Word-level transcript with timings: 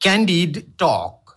Candid 0.00 0.78
Talk. 0.78 1.36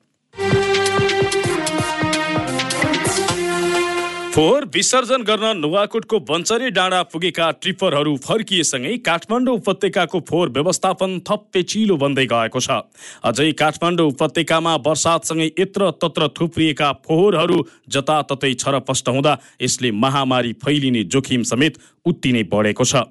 फोहोर 4.33 4.65
विसर्जन 4.73 5.23
गर्न 5.27 5.57
नुवाकोटको 5.57 6.19
बन्चरे 6.27 6.69
डाँडा 6.71 7.01
पुगेका 7.11 7.49
ट्रिपरहरू 7.61 8.15
फर्किएसँगै 8.23 8.95
काठमाडौँ 9.03 9.55
उपत्यकाको 9.55 10.19
फोहोर 10.29 10.49
व्यवस्थापन 10.55 11.19
थप 11.27 11.41
पेचिलो 11.53 11.97
बन्दै 11.99 12.25
गएको 12.31 12.59
छ। 12.59 12.79
अझै 13.27 13.51
काठमाडौँ 13.59 14.07
उपत्यकामा 14.07 14.75
वर्षातसँगै 14.87 15.51
यत्र 15.59 15.91
तत्र 15.99 16.27
थुप्रिएका 16.39 16.91
फोहोरहरू 17.03 17.57
जताततै 17.91 18.53
छरपष्ट 18.55 19.09
हुँदा 19.09 19.37
यसले 19.61 19.91
महामारी 19.99 20.53
फैलिने 20.63 21.03
जोखिम 21.11 21.43
समेत 21.51 21.83
उत्तिनै 22.05 22.43
बढेको 22.47 22.85
छ। 22.85 23.03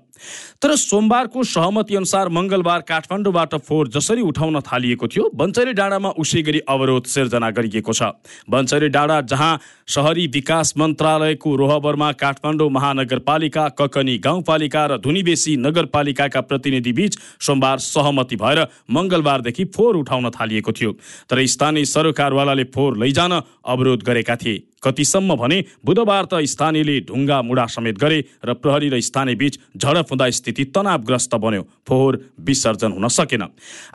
तर 0.62 0.74
सोमबारको 0.76 1.42
सहमति 1.44 1.96
अनुसार 1.96 2.28
मङ्गलबार 2.30 2.80
काठमाडौँबाट 2.82 3.54
फोहोर 3.58 3.88
जसरी 3.88 4.22
उठाउन 4.22 4.60
थालिएको 4.62 5.08
थियो 5.08 5.30
बन्चरे 5.34 5.72
डाँडामा 5.72 6.10
उसै 6.18 6.42
गरी 6.42 6.60
अवरोध 6.68 7.04
सिर्जना 7.06 7.50
गरिएको 7.50 7.92
छ। 7.92 8.02
बन्चरे 8.50 8.88
डाँडा 8.88 9.20
जहाँ 9.22 9.60
सहरी 9.88 10.26
विकास 10.26 10.74
मन्त्रालयको 10.78 11.54
रोहबरमा 11.56 12.10
काठमाडौँ 12.14 12.70
महानगरपालिका 12.70 13.68
ककनी 13.78 14.16
गाउँपालिका 14.18 14.86
र 14.86 14.98
धुनीबेसी 14.98 15.56
नगरपालिकाका 15.56 16.40
प्रतिनिधि 16.40 16.92
बीच 16.92 17.18
सोमबार 17.40 17.78
सहमति 17.80 18.36
भएर 18.36 18.66
मङ्गलबारदेखि 18.90 19.64
फोहोर 19.76 19.96
उठाउन 19.96 20.30
थालिएको 20.30 20.72
थियो। 20.72 20.92
तर 21.30 21.46
स्थानीय 21.46 21.84
सरकारवालाले 21.86 22.64
फोहोर 22.64 22.96
लैजान 22.98 23.32
अवरोध 23.64 24.02
गरेका 24.02 24.36
थिए। 24.36 24.62
कतिसम्म 24.82 25.36
भने 25.36 25.64
बुधबार 25.84 26.24
त 26.24 26.40
स्थानीयले 26.44 27.00
ढुङ्गा 27.00 27.42
मुढा 27.42 27.66
समेत 27.66 27.98
गरे 27.98 28.18
र 28.44 28.54
प्रहरी 28.54 28.88
र 28.88 29.00
स्थानीय 29.00 29.34
बीच 29.34 29.58
झडप 29.76 30.06
हुँदा 30.10 30.30
स्थिति 30.30 30.64
तनावग्रस्त 30.74 31.34
बन्यो। 31.34 31.62
फोहोर 31.88 32.18
विसर्जन 32.40 32.92
हुन 32.92 33.08
सकेन। 33.08 33.42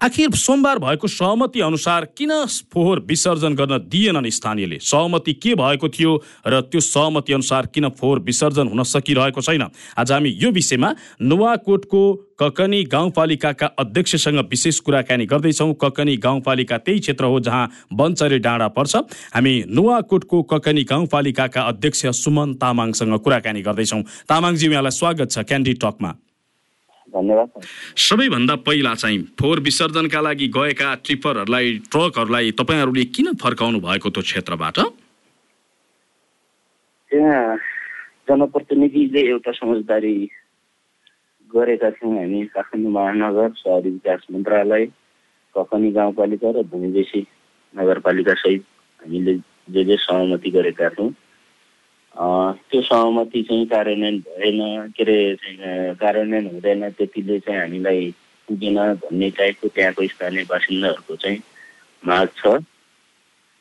आखिर 0.03 0.29
सोमबार 0.35 0.79
भएको 0.79 1.07
सहमति 1.07 1.59
अनुसार 1.61 2.05
किन 2.17 2.31
फोहोर 2.73 2.99
विसर्जन 3.09 3.55
गर्न 3.55 3.77
दिएनन् 3.89 4.29
स्थानीयले? 4.29 4.77
सहमति 4.81 5.33
के 5.33 5.55
भएको 5.55 5.89
थियो 5.89 6.11
र 6.47 6.61
त्यो 6.61 6.79
सहमति 6.79 7.33
अनुसार 7.33 7.65
किन 7.73 7.89
फोहोर 7.89 8.19
विसर्जन 8.19 8.67
हुन 8.67 8.83
सकिरहेको 8.83 9.41
छैन? 9.41 9.63
आज 9.97 10.11
हामी 10.11 10.29
यो 10.29 10.51
विषयमा 10.51 10.95
नुवाकोटको 11.21 12.01
ककनी 12.39 12.83
गाउँपालिकाका 12.83 13.67
अध्यक्षसँग 13.79 14.39
विशेष 14.51 14.79
कुराकानी 14.79 15.25
गर्दैछौँ। 15.25 15.73
ककनी 15.73 16.15
गाउँपालिका 16.17 16.77
त्यही 16.77 16.99
क्षेत्र 16.99 17.25
हो 17.25 17.39
जहाँ 17.39 17.87
बन्चरे 17.93 18.39
डाँडा 18.39 18.67
पर्छ। 18.75 18.95
हामी 19.35 19.53
नुवाकोटको 19.71 20.41
ककनी 20.43 20.83
गाउँपालिकाका 20.83 21.61
अध्यक्ष 21.61 22.05
सुमन 22.19 22.53
तामाङसँग 22.59 23.19
कुराकानी 23.23 23.61
गर्दैछौँ। 23.61 24.01
तामाङजी 24.27 24.67
यहाँलाई 24.67 24.91
स्वागत 24.91 25.31
छ 25.31 25.47
क्यान्डी 25.47 25.73
टकमा। 25.79 26.11
धन्यवाद। 27.07 27.63
सबैभन्दा 27.95 28.55
पहिला 28.67 28.93
चाहिँ 28.95 29.19
फोहोर 29.39 29.59
विसर्जनका 29.63 30.19
लागि 30.21 30.47
गएका 30.51 30.93
ट्रिपरहरूलाई 31.05 31.67
ट्रकहरूलाई 31.87 32.51
तपाईँहरूले 32.51 33.03
किन 33.15 33.33
फर्काउनु 33.39 33.79
भएको 33.79 34.09
त्यो 34.11 34.21
क्षेत्रबाट? 34.21 34.77
त्यहाँ 37.11 37.57
जनप्रतिनिधिले 38.27 39.21
एउटा 39.31 39.51
समझदारी 39.51 40.15
गरेका 41.55 41.89
थियौँ 41.91 42.13
हामी 42.15 42.45
काठमाडौँ 42.53 42.91
महानगर 42.91 43.49
सहरी 43.57 43.89
विकास 43.89 44.25
मन्त्रालय 44.31 44.85
ककनी 45.55 45.91
गाउँपालिका 45.91 46.49
र 46.51 46.63
धुनीबेसी 46.71 47.21
नगरपालिका 47.75 48.33
सहित 48.43 48.63
हामीले 49.01 49.33
जे 49.73 49.83
जे 49.85 49.95
सहमति 49.97 50.49
गरेका 50.51 50.89
थियौँ। 50.89 51.11
त्यो 52.15 52.81
सहमति 52.81 53.41
चाहिँ 53.43 53.65
कार्यान्वयन 53.67 54.19
भएन 54.19 54.59
के 54.95 55.03
अरे 55.03 55.95
कार्यान्वयन 55.99 56.45
हुँदैन 56.53 56.89
त्यतिले 56.97 57.39
चाहिँ 57.39 57.59
हामीलाई 57.59 58.13
पुगेन 58.47 58.77
भन्ने 59.03 59.29
टाइपको 59.37 59.67
त्यहाँको 59.75 60.07
स्थानीय 60.07 60.43
बासिन्दाहरूको 60.49 61.15
चाहिँ 61.15 61.39
माग 62.03 62.27
छ। 62.37 62.47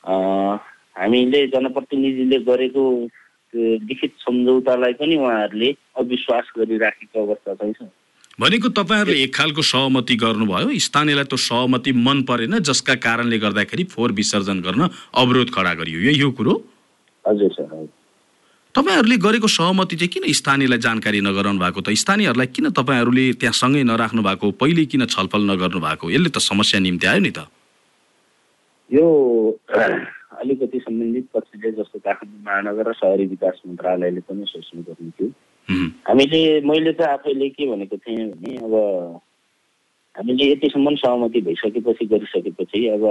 हामीले 0.04 1.46
जनप्रतिनिधिले 1.50 2.38
गरेको 2.46 2.84
लिखित 3.54 4.12
सम्झौतालाई 4.20 4.92
पनि 5.00 5.16
उहाँहरूले 5.16 5.70
अविश्वास 5.96 6.44
गरिराखेको 6.58 7.26
अवस्था 7.26 7.54
चाहिँ 7.54 7.74
छ। 7.74 7.88
भनेको 8.40 8.68
तपाईँहरूले 8.68 9.22
एक 9.22 9.34
खालको 9.34 9.62
सहमति 9.62 10.14
गर्नुभयो 10.16 10.78
स्थानीयलाई 10.78 11.24
त्यो 11.24 11.38
सहमति 11.38 11.92
मन 11.94 12.22
परेन 12.28 12.58
जसका 12.58 12.94
कारणले 12.98 13.38
गर्दाखेरि 13.38 13.84
फोहोर 13.94 14.12
विसर्जन 14.12 14.60
गर्न 14.60 14.88
अवरोध 15.14 15.50
खडा 15.54 15.74
गरियो। 15.74 16.00
यही 16.00 16.20
हो 16.20 16.30
कुरो? 16.30 16.54
हजुर 17.24 17.52
सर 17.52 17.86
तपाईँहरूले 18.74 19.16
गरेको 19.22 19.46
सहमति 19.46 19.96
चाहिँ 19.96 20.10
किन 20.10 20.24
स्थानीयलाई 20.34 20.78
जानकारी 20.82 21.20
नगराउनु 21.22 21.60
भएको 21.62 21.80
त? 21.80 21.94
स्थानीयहरूलाई 21.94 22.46
किन 22.50 22.70
तपाईँहरूले 22.74 23.32
त्यहाँ 23.38 23.54
सँगै 23.54 23.82
नराख्नु 23.86 24.22
भएको 24.22 24.50
पहिले 24.58 24.84
किन 24.90 25.06
छलफल 25.06 25.42
नगर्नु 25.50 25.78
भएको? 25.78 26.10
यसले 26.10 26.30
त 26.34 26.38
समस्या 26.42 26.80
निम्ति 26.82 27.06
आयो 27.06 27.20
नि 27.22 27.30
त। 27.30 27.46
यो 28.90 29.06
अलिकति 30.40 30.78
सम्बन्धित 30.80 31.26
पक्षले 31.34 31.70
जस्तो 31.72 31.98
काठमाडौँ 31.98 32.42
महानगर 32.46 32.88
र 32.88 32.92
सहरी 32.94 33.26
विकास 33.26 33.60
मन्त्रालयले 33.66 34.20
पनि 34.28 34.44
सोच्नु 34.48 34.82
पर्ने 34.82 35.10
थियो 35.18 35.28
हामीले 36.08 36.40
मैले 36.68 36.92
त 36.92 37.02
आफैले 37.08 37.48
के 37.56 37.66
भनेको 37.70 37.96
थिएँ 37.96 38.30
भने 38.30 38.56
अब 38.66 38.74
हामीले 40.14 40.50
यतिसम्म 40.52 40.94
सहमति 41.02 41.40
भइसकेपछि 41.48 42.06
गरिसकेपछि 42.12 42.86
अब 42.94 43.04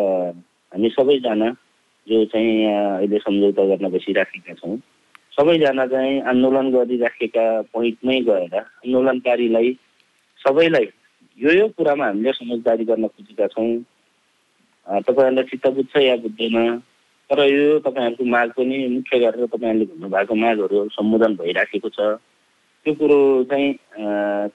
हामी 0.71 0.89
सबैजना 0.97 1.49
जो 2.07 2.25
चाहिँ 2.33 2.57
यहाँ 2.61 2.97
अहिले 2.97 3.17
सम्झौता 3.19 3.65
गर्न 3.65 3.89
बसिराखेका 3.91 4.53
छौँ 4.61 4.77
सबैजना 5.37 5.85
चाहिँ 5.93 6.19
आन्दोलन 6.31 6.71
गरिराखेका 6.71 7.45
पोइन्टमै 7.73 8.19
गएर 8.29 8.55
आन्दोलनकारीलाई 8.57 9.73
सबैलाई 10.41 10.87
यो 11.39 11.51
यो 11.51 11.67
कुरामा 11.77 12.05
हामीले 12.05 12.31
समझदारी 12.31 12.85
गर्न 12.85 13.07
खोजेका 13.07 13.47
छौँ। 13.47 13.69
तपाईँहरूलाई 14.87 15.43
चित्त 15.49 15.67
बुझ्छ 15.75 15.95
या 15.97 16.15
बुझ्दैन। 16.23 16.57
तर 17.29 17.39
यो 17.45 17.79
तपाईँहरूको 17.79 18.25
माग 18.25 18.49
पनि 18.57 18.77
मुख्य 18.95 19.19
गरेर 19.19 19.45
तपाईँहरूले 19.45 19.85
भन्नुभएको 19.91 20.35
मागहरू 20.35 20.87
सम्बोधन 20.93 21.35
भइराखेको 21.41 21.89
छ। 21.89 21.99
त्यो 22.85 22.93
कुरो 22.99 23.19
चाहिँ 23.49 23.73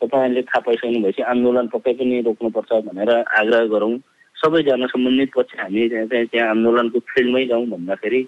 तपाईँहरूले 0.00 0.42
थाहा 0.42 0.60
पाइसक्नु 0.66 1.00
भएपछि 1.02 1.22
आन्दोलन 1.32 1.66
पक्कै 1.74 1.92
पनि 1.98 2.20
रोक्नुपर्छ 2.28 2.72
भनेर 2.88 3.10
आग्रह 3.10 3.64
गरौँ। 3.72 3.94
सबैजना 4.36 4.86
सम्बन्धित 4.86 5.30
पक्ष 5.36 5.54
हामी 5.58 5.88
चाहिँ 5.88 6.26
त्यहाँ 6.26 6.48
आन्दोलनको 6.50 6.98
फिल्डमै 7.08 7.44
जाउँ 7.46 7.66
भन्दाखेरि 7.68 8.22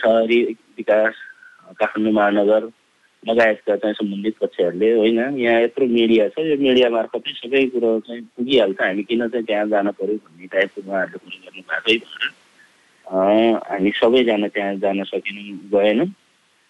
सहरी 0.00 0.38
विकास 0.78 1.14
काठमाडौँ 1.80 2.12
महानगर 2.12 2.62
लगायतका 3.22 3.76
चाहिँ 3.76 3.94
सम्बन्धित 3.94 4.34
पक्षहरूले 4.40 4.88
होइन 4.98 5.18
यहाँ 5.38 5.60
यत्रो 5.62 5.86
मिडिया 5.86 6.28
छ 6.34 6.46
यो 6.46 6.56
मिडिया 6.58 6.88
मार्फतै 6.90 7.32
सबै 7.38 7.64
कुरो 7.74 7.90
चाहिँ 8.06 8.22
पुगिहाल्छ। 8.36 8.80
हामी 8.82 9.02
किन 9.02 9.28
चाहिँ 9.28 9.46
त्यहाँ 9.46 9.66
जान 9.74 9.90
पऱ्यो 9.98 10.16
भन्ने 10.16 10.46
टाइपको 10.54 10.80
उहाँहरूले 10.86 11.18
कुरो 11.18 11.38
गर्नु 11.44 11.62
भएकै 11.70 11.98
भएर 11.98 12.30
हामी 13.12 13.90
सबैजना 14.00 14.48
त्यहाँ 14.48 14.74
जान 14.80 15.04
सकेनौँ 15.04 15.68
गएनौँ। 15.68 16.08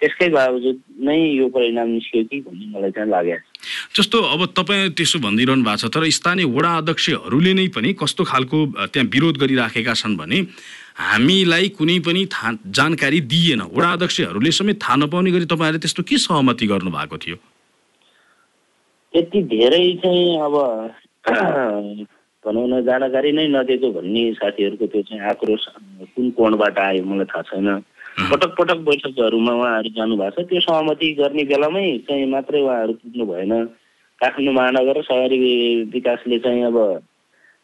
त्यसकै 0.03 0.29
बावजुद 0.35 0.79
नै 1.07 1.19
यो 1.39 1.47
परिणाम 1.55 1.89
निस्क्यो 1.89 2.23
कि 2.27 2.37
भन्ने 2.43 2.67
मलाई 2.75 2.91
चाहिँ 2.91 3.11
लागेको 3.11 3.39
छ। 3.39 4.03
जस्तो 4.03 4.19
अब 4.35 4.41
तपाईँ 4.59 4.91
त्यसो 4.99 5.19
भनिदिइरहनु 5.23 5.63
भएको 5.63 5.79
छ 5.79 5.95
तर 5.95 6.03
स्थानीय 6.11 6.47
वडा 6.51 6.73
अध्यक्षहरूले 6.83 7.53
नै 7.55 7.67
पनि 7.71 7.93
कस्तो 7.95 8.23
खालको 8.27 8.59
त्यहाँ 8.91 9.07
विरोध 9.15 9.37
गरिराखेका 9.39 9.95
छन् 9.95 10.19
भने 10.19 10.39
हामीलाई 10.99 11.69
कुनै 11.79 11.99
पनि 12.03 12.27
थाहा 12.35 12.51
जानकारी 12.75 13.21
दिएन। 13.31 13.61
वडा 13.71 13.91
अध्यक्षहरूले 13.95 14.51
समेत 14.51 14.83
थाहा 14.83 14.97
नपाउने 15.07 15.31
गरी 15.31 15.47
तपाईँहरूले 15.47 15.79
त्यस्तो 15.79 16.03
के 16.03 16.19
सहमति 16.19 16.67
गर्नुभएको 16.67 17.17
थियो? 17.23 17.37
यति 19.15 19.39
धेरै 19.55 19.87
चाहिँ 20.03 20.27
अब 20.43 20.55
भनौँ 22.45 22.67
न 22.69 22.83
जानकारी 22.85 23.33
नै 23.33 23.47
नदिएको 23.49 23.89
भन्ने 23.93 24.23
साथीहरूको 24.35 24.87
त्यो 24.87 25.03
चाहिँ 25.09 25.23
आक्रोश 25.31 25.67
कुन 26.15 26.31
कोणबाट 26.37 26.79
आयो 26.79 27.05
मलाई 27.05 27.27
थाहा 27.31 27.43
छैन। 27.49 27.69
पटक 28.31 28.51
पटक 28.59 28.79
बैठकहरूमा 28.83 29.53
उहाँहरू 29.53 29.91
जानुभएको 29.95 30.43
छ। 30.43 30.49
त्यो 30.51 30.61
सहमति 30.61 31.13
गर्ने 31.21 31.45
बेलामै 31.45 31.87
चाहिँ 32.09 32.27
मात्रै 32.35 32.61
उहाँहरू 32.61 32.93
पुग्नु 32.99 33.25
भएन। 33.27 33.53
काठमाडौँ 34.21 34.55
महानगर 34.55 35.03
सहरी 35.03 35.39
विकासले 35.95 36.39
चाहिँ 36.39 36.63
अब 36.65 36.79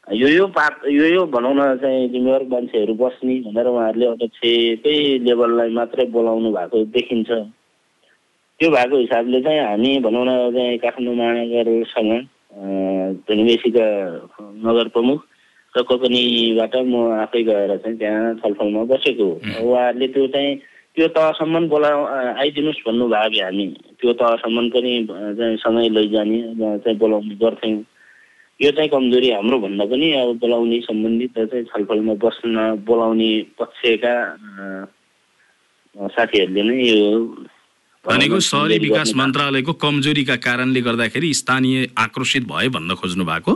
यो 0.06 0.28
यो 0.28 0.46
पात 0.56 0.86
यो 0.88 1.04
यो 1.04 1.26
भनौँ 1.26 1.54
न 1.54 1.76
चाहिँ 1.82 2.08
जिम्मेवार 2.08 2.42
मान्छेहरू 2.48 2.94
बस्ने 2.94 3.34
भनेर 3.44 3.66
उहाँहरूले 3.66 4.06
अध्यक्षकै 4.06 4.96
लेभललाई 5.26 5.70
मात्रै 5.74 6.04
बोलाउनु 6.14 6.50
भएको 6.54 6.84
देखिन्छ। 6.96 7.30
त्यो 8.60 8.70
भएको 8.70 8.96
हिसाबले 8.96 9.40
चाहिँ 9.42 9.60
हामी 9.60 9.98
भनौँ 10.00 10.24
न 10.24 10.30
चाहिँ 10.54 10.78
काठमाडौँ 10.78 11.14
महानगरसँग 11.14 12.12
धनुवेशीका 12.58 13.86
नगर 14.66 14.88
प्रमुख 14.94 15.18
र 15.74 15.82
कोपनीबाट 15.88 16.74
म 16.90 16.94
आफै 17.22 17.42
गएर 17.44 17.76
चाहिँ 17.78 17.98
त्यहाँ 17.98 18.34
छलफलमा 18.42 18.82
बसेको 18.90 19.24
हो। 19.24 19.62
उहाँहरूले 19.62 20.06
त्यो 20.14 20.26
चाहिँ 20.34 20.56
त्यो 20.96 21.06
तहसम्म 21.14 21.68
बोला 21.68 21.90
आइदिनुहोस् 22.42 22.82
भन्नुभयो 22.86 23.30
भए 23.30 23.42
हामी। 23.42 23.66
त्यो 24.00 24.12
तहसम्म 24.18 24.68
पनि 24.74 24.92
चाहिँ 25.38 25.56
सँगै 25.62 25.88
लैजाने 25.94 26.38
चाहिँ 26.82 26.98
बोलाउने 26.98 27.34
गर्थ्यौँ। 27.38 27.84
यो 28.60 28.70
चाहिँ 28.74 28.90
कमजोरी 28.90 29.28
हाम्रो 29.30 29.58
भन्दा 29.62 29.84
पनि 29.86 30.06
अब 30.18 30.30
बोलाउने 30.42 30.78
सम्बन्धित 30.82 31.38
चाहिँ 31.38 31.64
छलफलमा 31.70 32.14
बस्न 32.18 32.82
बोलाउने 32.82 33.30
पक्षका 33.54 34.14
साथीहरूले 35.94 36.62
नै 36.62 36.76
यो 36.82 36.98
भनेको 38.08 38.40
सहरी 38.40 38.78
विकास 38.78 39.12
मन्त्रालयको 39.16 39.72
कमजोरीका 39.84 40.36
कारणले 40.36 40.80
गर्दाखेरि 40.80 41.34
स्थानीय 41.34 41.88
आक्रोशित 41.98 42.44
भयो 42.48 42.70
भन्न 42.70 42.94
खोज्नु 42.96 43.24
भएको? 43.24 43.52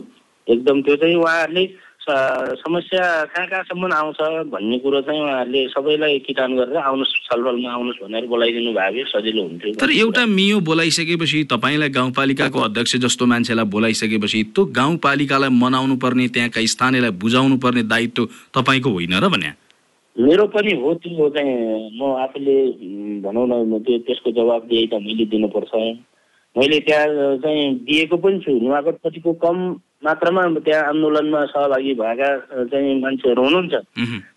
एकदम 0.46 0.82
त्यो 0.82 0.96
चाहिँ 0.96 1.16
उहाँहरूले 1.16 1.64
समस्या 2.02 3.02
कहाँ 3.30 3.46
कहाँसम्म 3.46 3.92
आउँछ 3.94 4.20
भन्ने 4.50 4.78
कुरो 4.82 5.00
चाहिँ 5.06 5.20
उहाँहरूले 5.22 5.60
सबैलाई 5.70 6.18
किटान 6.26 6.56
गरेर 6.56 6.76
आउनुहोस् 6.76 7.14
छलफलमा 7.30 7.70
आउनुहोस् 7.72 8.02
भनेर 8.02 8.26
बोलाइदिनु 8.26 8.72
भए 8.74 9.04
सजिलो 9.06 9.42
हुन्थ्यो। 9.42 9.72
तर 9.78 9.90
एउटा 9.90 10.26
मियो 10.26 10.60
बोलाइसकेपछि 10.60 11.44
तपाईँलाई 11.46 11.88
गाउँपालिकाको 11.94 12.58
अध्यक्ष 12.58 12.96
जस्तो 13.06 13.26
मान्छेलाई 13.32 13.64
बोलाइसकेपछि 13.70 14.42
त्यो 14.50 14.64
गाउँपालिकालाई 14.74 15.50
मनाउनु 15.62 15.96
पर्ने 16.02 16.28
त्यहाँका 16.34 16.66
स्थानीयलाई 16.74 17.10
बुझाउनु 17.22 17.56
पर्ने 17.62 17.82
दायित्व 17.86 18.28
तपाईँको 18.50 18.90
होइन 18.90 19.14
र 19.22 19.28
भने 19.30 19.61
मेरो 20.16 20.46
पनि 20.52 20.72
हो 20.76 20.94
त्यो 20.94 21.28
चाहिँ 21.28 21.96
म 21.96 22.12
आफूले 22.20 22.56
भनौँ 23.24 23.46
न 23.48 23.78
त्यो 23.80 23.98
त्यसको 24.06 24.30
जवाबदेही 24.30 24.86
त 24.86 24.94
मैले 25.00 25.24
दिनुपर्छ। 25.24 25.72
मैले 26.56 26.78
त्यहाँ 26.84 27.36
चाहिँ 27.40 27.74
दिएको 27.88 28.16
पनि 28.20 28.38
छु। 28.44 28.52
नुवाकोटपट्टिको 28.52 29.32
कम 29.40 29.56
मात्रामा 30.04 30.42
त्यहाँ 30.60 30.82
आन्दोलनमा 30.92 31.44
सहभागी 31.48 31.94
भएका 31.96 32.28
चाहिँ 32.68 33.00
मान्छेहरू 33.00 33.42
हुनुहुन्छ। 33.42 33.74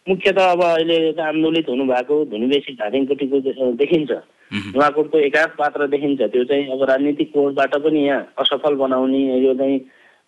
मुख्यत 0.10 0.38
अब 0.40 0.64
अहिले 0.64 0.98
आन्दोलित 1.22 1.70
हुनुभएको 1.70 2.16
धुनीबेसी 2.32 2.74
धादिङपट्टिको 2.80 3.38
देखिन्छ। 3.76 4.12
नुवाकोटको 4.72 5.18
एकाध 5.28 5.50
पात्र 5.60 5.88
देखिन्छ। 5.92 6.22
त्यो 6.22 6.44
चाहिँ 6.46 6.72
अब 6.72 6.84
राजनीतिक 6.88 7.32
कोणबाट 7.34 7.76
पनि 7.84 8.00
यहाँ 8.08 8.32
असफल 8.40 8.76
बनाउने 8.80 9.22
यो 9.44 9.54
चाहिँ 9.60 9.80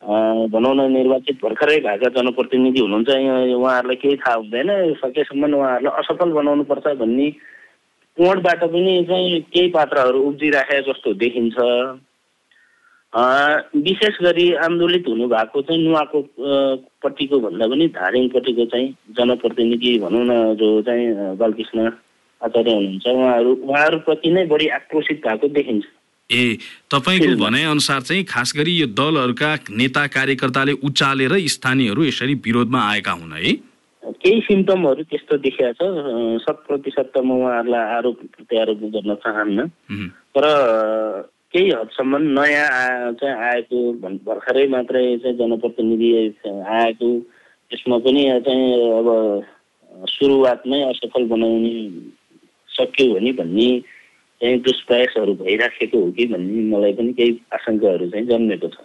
भनौँ 0.02 0.74
न 0.76 0.92
निर्वाचित 0.92 1.38
भर्खरै 1.44 1.80
भएका 1.82 2.10
जनप्रतिनिधि 2.16 2.80
हुनुहुन्छ। 2.80 3.10
उहाँहरूलाई 3.10 3.96
केही 3.98 4.16
थाहा 4.18 4.36
हुँदैन। 4.36 4.70
सकेसम्म 5.02 5.54
उहाँहरूलाई 5.54 6.00
असफल 6.00 6.30
बनाउनुपर्छ 6.32 6.88
भन्ने 7.02 7.30
कोणबाट 8.18 8.64
पनि 8.64 8.94
चाहिँ 9.10 9.42
केही 9.54 9.70
पात्रहरू 9.70 10.20
उब्जिराखे 10.28 10.82
जस्तो 10.86 11.14
देखिन्छ। 11.24 11.58
विशेष 13.84 14.16
गरी 14.22 14.46
आन्दोलित 14.62 15.06
हुनुभएको 15.08 15.62
चाहिँ 15.62 15.82
नुवाको 15.84 16.22
पट्टिको 17.04 17.40
भन्दा 17.40 17.68
पनि 17.68 17.88
धारिङपट्टिको 17.98 18.66
चाहिँ 18.66 18.88
जनप्रतिनिधि 19.18 19.98
भनौँ 20.00 20.26
न 20.26 20.56
जो 20.56 20.68
चाहिँ 20.82 21.36
बालकृष्ण 21.38 21.80
आचार्य 22.42 22.74
हुनुहुन्छ। 22.74 23.08
उहाँहरू 23.08 23.52
उहाँहरूप्रति 23.66 24.30
नै 24.32 24.46
बढी 24.46 24.68
आक्रोशित 24.78 25.18
भएको 25.26 25.48
देखिन्छ। 25.58 25.86
ए 26.30 26.58
तपाईँको 26.92 27.36
भनाइअनुसार 27.40 28.02
चाहिँ 28.02 28.24
खास 28.28 28.52
गरी 28.58 28.72
यो 28.78 28.88
दलहरूका 28.92 29.52
नेता 29.72 30.06
कार्यकर्ताले 30.12 30.74
उचालेर 30.84 31.34
स्थानीयहरू 31.48 32.04
यसरी 32.04 32.34
विरोधमा 32.44 32.82
आएका 32.92 33.12
हुन् 33.12 33.34
है? 33.34 33.54
केही 34.04 34.40
सिम्टमहरू 34.42 35.04
त्यस्तो 35.08 35.38
देखिया 35.40 35.72
छ। 35.72 35.88
शत 36.44 36.58
प्रतिशत 36.68 37.12
त 37.16 37.24
म 37.24 37.32
उहाँहरूलाई 37.32 37.84
आरोप 37.96 38.20
प्रत्यारोप 38.36 38.80
गर्न 38.92 39.16
चाहन्न। 39.24 39.68
तर 40.36 40.46
केही 41.56 41.72
हदसम्म 41.72 42.18
नयाँ 42.36 43.12
चाहिँ 43.24 43.36
आएको 43.48 43.78
भर्खरै 44.28 44.68
मात्रै 44.68 45.18
चाहिँ 45.24 45.38
जनप्रतिनिधि 45.40 46.12
आएको। 46.44 47.10
त्यसमा 47.72 47.98
पनि 48.04 48.24
चाहिँ 48.44 48.68
अब 49.00 49.08
सुरुवातमै 50.12 50.82
असफल 50.92 51.24
बनाउने 51.32 51.76
सक्यो 52.70 53.14
भने 53.16 53.32
भन्ने 53.32 53.70
चाहिँ 54.42 54.60
दुष्प्रयासहरू 54.62 55.34
भइराखेको 55.34 55.98
हो 55.98 56.12
कि 56.12 56.26
भन्ने 56.34 56.62
मलाई 56.70 56.94
पनि 56.94 57.14
केही 57.14 57.32
आशङ्काहरू 57.54 58.10
चाहिँ 58.10 58.26
जन्मेको 58.28 58.68
छ। 58.68 58.78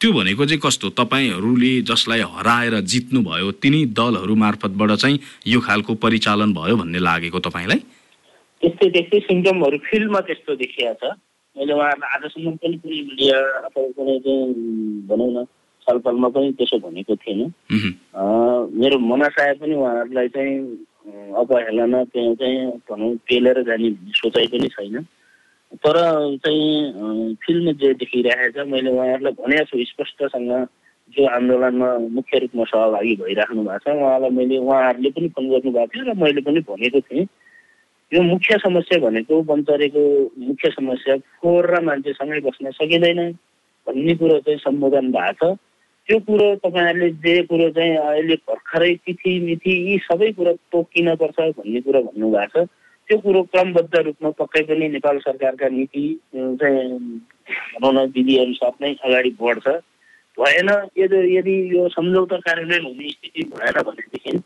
त्यो 0.00 0.12
भनेको 0.12 0.44
चाहिँ 0.46 0.60
कस्तो? 0.60 0.88
तपाईँहरूले 1.00 1.72
जसलाई 1.88 2.20
हराएर 2.34 2.74
जित्नुभयो 2.92 3.50
तिनी 3.62 3.80
दलहरू 3.96 4.34
मार्फतबाट 4.34 4.90
चाहिँ 5.02 5.18
यो 5.46 5.60
खालको 5.62 5.94
परिचालन 6.04 6.52
भयो 6.52 6.76
भन्ने 6.76 6.98
लागेको 6.98 7.38
तपाईँलाई? 7.38 7.80
त्यस्तै 8.62 8.88
त्यस्तै 8.90 9.20
सिम्टमहरू 9.30 9.78
फिल्डमा 9.86 10.20
त्यस्तो 10.26 10.54
देखिया 10.62 10.92
छ। 11.00 11.14
मैले 11.56 11.72
उहाँहरूलाई 11.72 12.10
आजसम्म 12.16 12.50
पनि 12.60 12.76
कुनै 12.82 13.00
मिडिया 13.08 13.36
अथवा 13.64 13.88
कुनै 13.96 14.18
चाहिँ 14.26 14.44
भनौँ 15.08 15.30
न 15.32 15.44
छलफलमा 15.86 16.28
पनि 16.34 16.52
त्यसो 16.58 16.76
भनेको 16.84 17.14
थिएन। 17.16 17.40
मेरो 18.76 18.98
मनासाय 18.98 19.52
पनि 19.62 19.74
उहाँहरूलाई 19.74 20.28
चाहिँ 20.34 20.54
अपहेलना 21.06 22.02
त्यहाँ 22.04 22.34
चाहिँ 22.34 22.66
भनौँ 22.90 23.14
पेलेर 23.28 23.62
जाने 23.62 23.90
सोचाइ 24.16 24.46
पनि 24.52 24.68
छैन। 24.68 25.02
तर 25.82 25.96
चाहिँ 26.44 27.34
फिल्म 27.46 27.72
जे 27.78 27.92
देखिरहेको 28.02 28.50
छ 28.54 28.66
मैले 28.66 28.90
उहाँहरूलाई 28.90 29.32
भनेको 29.38 29.64
छु 29.70 29.84
स्पष्टसँग 29.92 30.50
जो 31.14 31.26
आन्दोलनमा 31.28 31.88
मुख्य 32.18 32.38
रूपमा 32.38 32.64
सहभागी 32.64 33.14
भइराख्नु 33.22 33.62
भएको 33.62 33.78
छ 33.78 33.96
उहाँलाई 33.96 34.30
मैले 34.30 34.56
उहाँहरूले 34.58 35.10
पनि 35.10 35.28
फोन 35.34 35.48
गर्नुभएको 35.50 35.86
थियो 35.94 36.04
र 36.10 36.14
मैले 36.22 36.40
पनि 36.42 36.60
भनेको 36.70 37.00
थिएँ। 37.00 37.26
यो 38.12 38.22
मुख्य 38.22 38.58
समस्या 38.62 38.98
भनेको 39.02 39.42
बन्चरेको 39.42 40.02
मुख्य 40.38 40.70
समस्या 40.70 41.16
फोहोर 41.42 41.64
र 41.74 41.80
मान्छेसँगै 41.86 42.40
बस्न 42.46 42.70
सकिँदैन 42.78 43.20
भन्ने 43.86 44.14
कुरो 44.18 44.38
चाहिँ 44.46 44.58
सम्बोधन 44.58 45.10
भएको 45.10 45.54
छ। 45.54 45.58
त्यो 46.08 46.18
कुरो 46.26 46.54
तपाईँहरूले 46.62 47.10
जे 47.18 47.34
कुरो 47.50 47.68
चाहिँ 47.76 47.96
अहिले 47.96 48.34
भर्खरै 48.46 48.94
तिथि 49.06 49.32
मिथि 49.42 49.72
यी 49.86 49.98
सबै 50.06 50.30
कुरो 50.38 50.52
तोकिनुपर्छ 50.72 51.38
भन्ने 51.58 51.80
कुरो 51.86 52.02
भन्नुभएको 52.02 52.64
छ। 52.64 52.68
त्यो 53.08 53.18
कुरो 53.24 53.42
क्रमबद्ध 53.50 53.94
रूपमा 54.06 54.30
पक्कै 54.38 54.62
पनि 54.70 54.88
नेपाल 54.88 55.18
सरकारका 55.26 55.68
नीति 55.68 56.04
चाहिँ 56.62 56.98
भनौँ 57.82 57.92
न 57.92 58.06
विधि 58.14 58.36
अनुसार 58.38 58.72
नै 58.82 58.94
अगाडि 59.02 59.30
बढ्छ। 59.40 59.66
भएन 60.38 60.70
यदि 60.98 61.18
यदि 61.36 61.54
यो 61.74 61.88
सम्झौता 61.88 62.36
कार्यान्वयन 62.46 62.84
हुने 62.86 63.10
स्थिति 63.10 63.42
भएन 63.50 63.82
भनेदेखि 63.82 64.38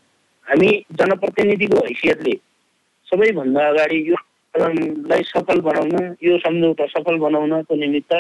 हामी 0.47 0.71
जनप्रतिनिधिको 0.99 1.85
हैसियतले 1.87 2.35
सबैभन्दा 3.09 3.69
अगाडि 3.69 3.99
यो 4.11 4.17
लाई 4.55 5.23
सफल 5.29 5.61
बनाउन 5.61 6.17
यो 6.25 6.39
सम्झौता 6.41 6.87
सफल 6.95 7.19
बनाउनको 7.19 7.75
निमित्त 7.77 8.13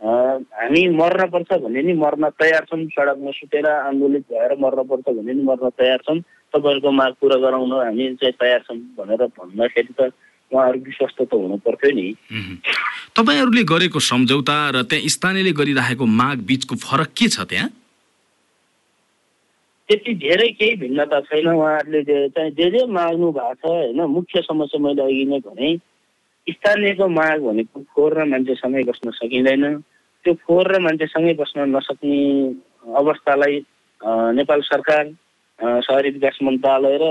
हामी 0.00 0.82
मर्न 0.96 1.26
पर्छ 1.28 1.52
भने 1.60 1.82
नि 1.82 1.92
मर्न 1.92 2.28
तयार 2.40 2.64
छौँ। 2.70 2.84
सडकमा 2.88 3.30
सुतेर 3.36 3.66
आन्दोलित 3.66 4.24
भएर 4.32 4.56
मर्न 4.56 4.82
पर्छ 4.88 5.06
भने 5.08 5.32
नि 5.32 5.42
मर्न 5.44 5.68
तयार 5.76 6.00
छौँ। 6.08 6.18
तपाईँहरूको 6.54 6.90
माग 6.90 7.12
पुरा 7.20 7.36
गराउन 7.36 7.72
हामी 7.72 8.14
चाहिँ 8.16 8.34
तयार 8.40 8.60
छौँ 8.64 8.78
भनेर 8.96 9.26
भन्दाखेरि 9.28 9.92
त 9.92 10.12
उहाँहरू 10.50 10.78
विश्वस्त 10.80 11.20
त 11.22 11.32
हुनु 11.32 11.56
पर्थ्यो 11.62 11.90
नि। 11.94 12.06
तपाईँहरूले 13.12 13.62
गरेको 13.68 14.00
सम्झौता 14.00 14.56
र 14.74 14.82
त्यहाँ 14.88 15.08
स्थानीयले 15.14 15.52
गरिरहेको 15.52 16.04
माग 16.06 16.38
बिचको 16.48 16.74
फरक 16.80 17.12
के 17.12 17.28
छ 17.28 17.44
त्यहाँ? 17.44 17.68
त्यति 19.88 20.12
धेरै 20.16 20.48
केही 20.58 20.74
भिन्नता 20.80 21.20
छैन। 21.28 21.46
उहाँहरूले 21.50 22.00
चाहिँ 22.30 22.50
जे 22.56 22.66
जे 22.70 22.86
माग्नु 22.88 23.30
भएको 23.30 23.54
छ 23.54 23.64
होइन 23.68 24.00
मुख्य 24.16 24.42
समस्या 24.48 24.80
मैले 24.80 25.02
अघि 25.02 25.24
नै 25.28 25.38
भने 25.44 25.70
स्थानीयको 26.50 27.08
माग 27.08 27.40
भनेको 27.42 27.80
फोहोर 27.94 28.12
र 28.18 28.24
मान्छेसँगै 28.28 28.82
बस्न 28.84 29.10
सकिँदैन। 29.10 29.64
त्यो 30.24 30.34
फोहोर 30.46 30.66
र 30.74 30.78
मान्छेसँगै 30.80 31.34
बस्न 31.34 31.68
नसक्ने 31.76 32.20
अवस्थालाई 32.96 33.56
नेपाल 34.36 34.60
सरकार 34.62 35.04
सहरी 35.84 36.10
विकास 36.10 36.38
मन्त्रालय 36.42 36.96
र 37.02 37.04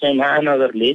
चाहिँ 0.00 0.16
महानगरले 0.16 0.92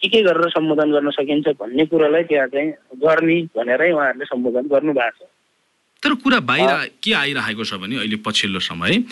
के 0.00 0.08
के 0.08 0.22
गरेर 0.22 0.48
सम्बोधन 0.50 0.90
गर्न 0.92 1.10
सकिन्छ 1.10 1.48
भन्ने 1.58 1.84
कुरालाई 1.86 2.24
त्यहाँ 2.30 2.48
चाहिँ 2.48 2.70
गर्ने 3.02 3.40
भनेरै 3.56 3.90
उहाँहरूले 3.92 4.24
सम्बोधन 4.24 4.68
गर्नु 4.68 4.92
भएको 4.92 5.24
छ। 5.24 5.30
तर 6.02 6.14
कुरा 6.22 6.38
बाहिर 6.48 6.70
के 7.02 7.12
आइरहेको 7.12 7.64
छ 7.64 7.74
भने 7.82 7.96
अहिले 7.98 8.16
पछिल्लो 8.26 8.60
समय 8.62 9.02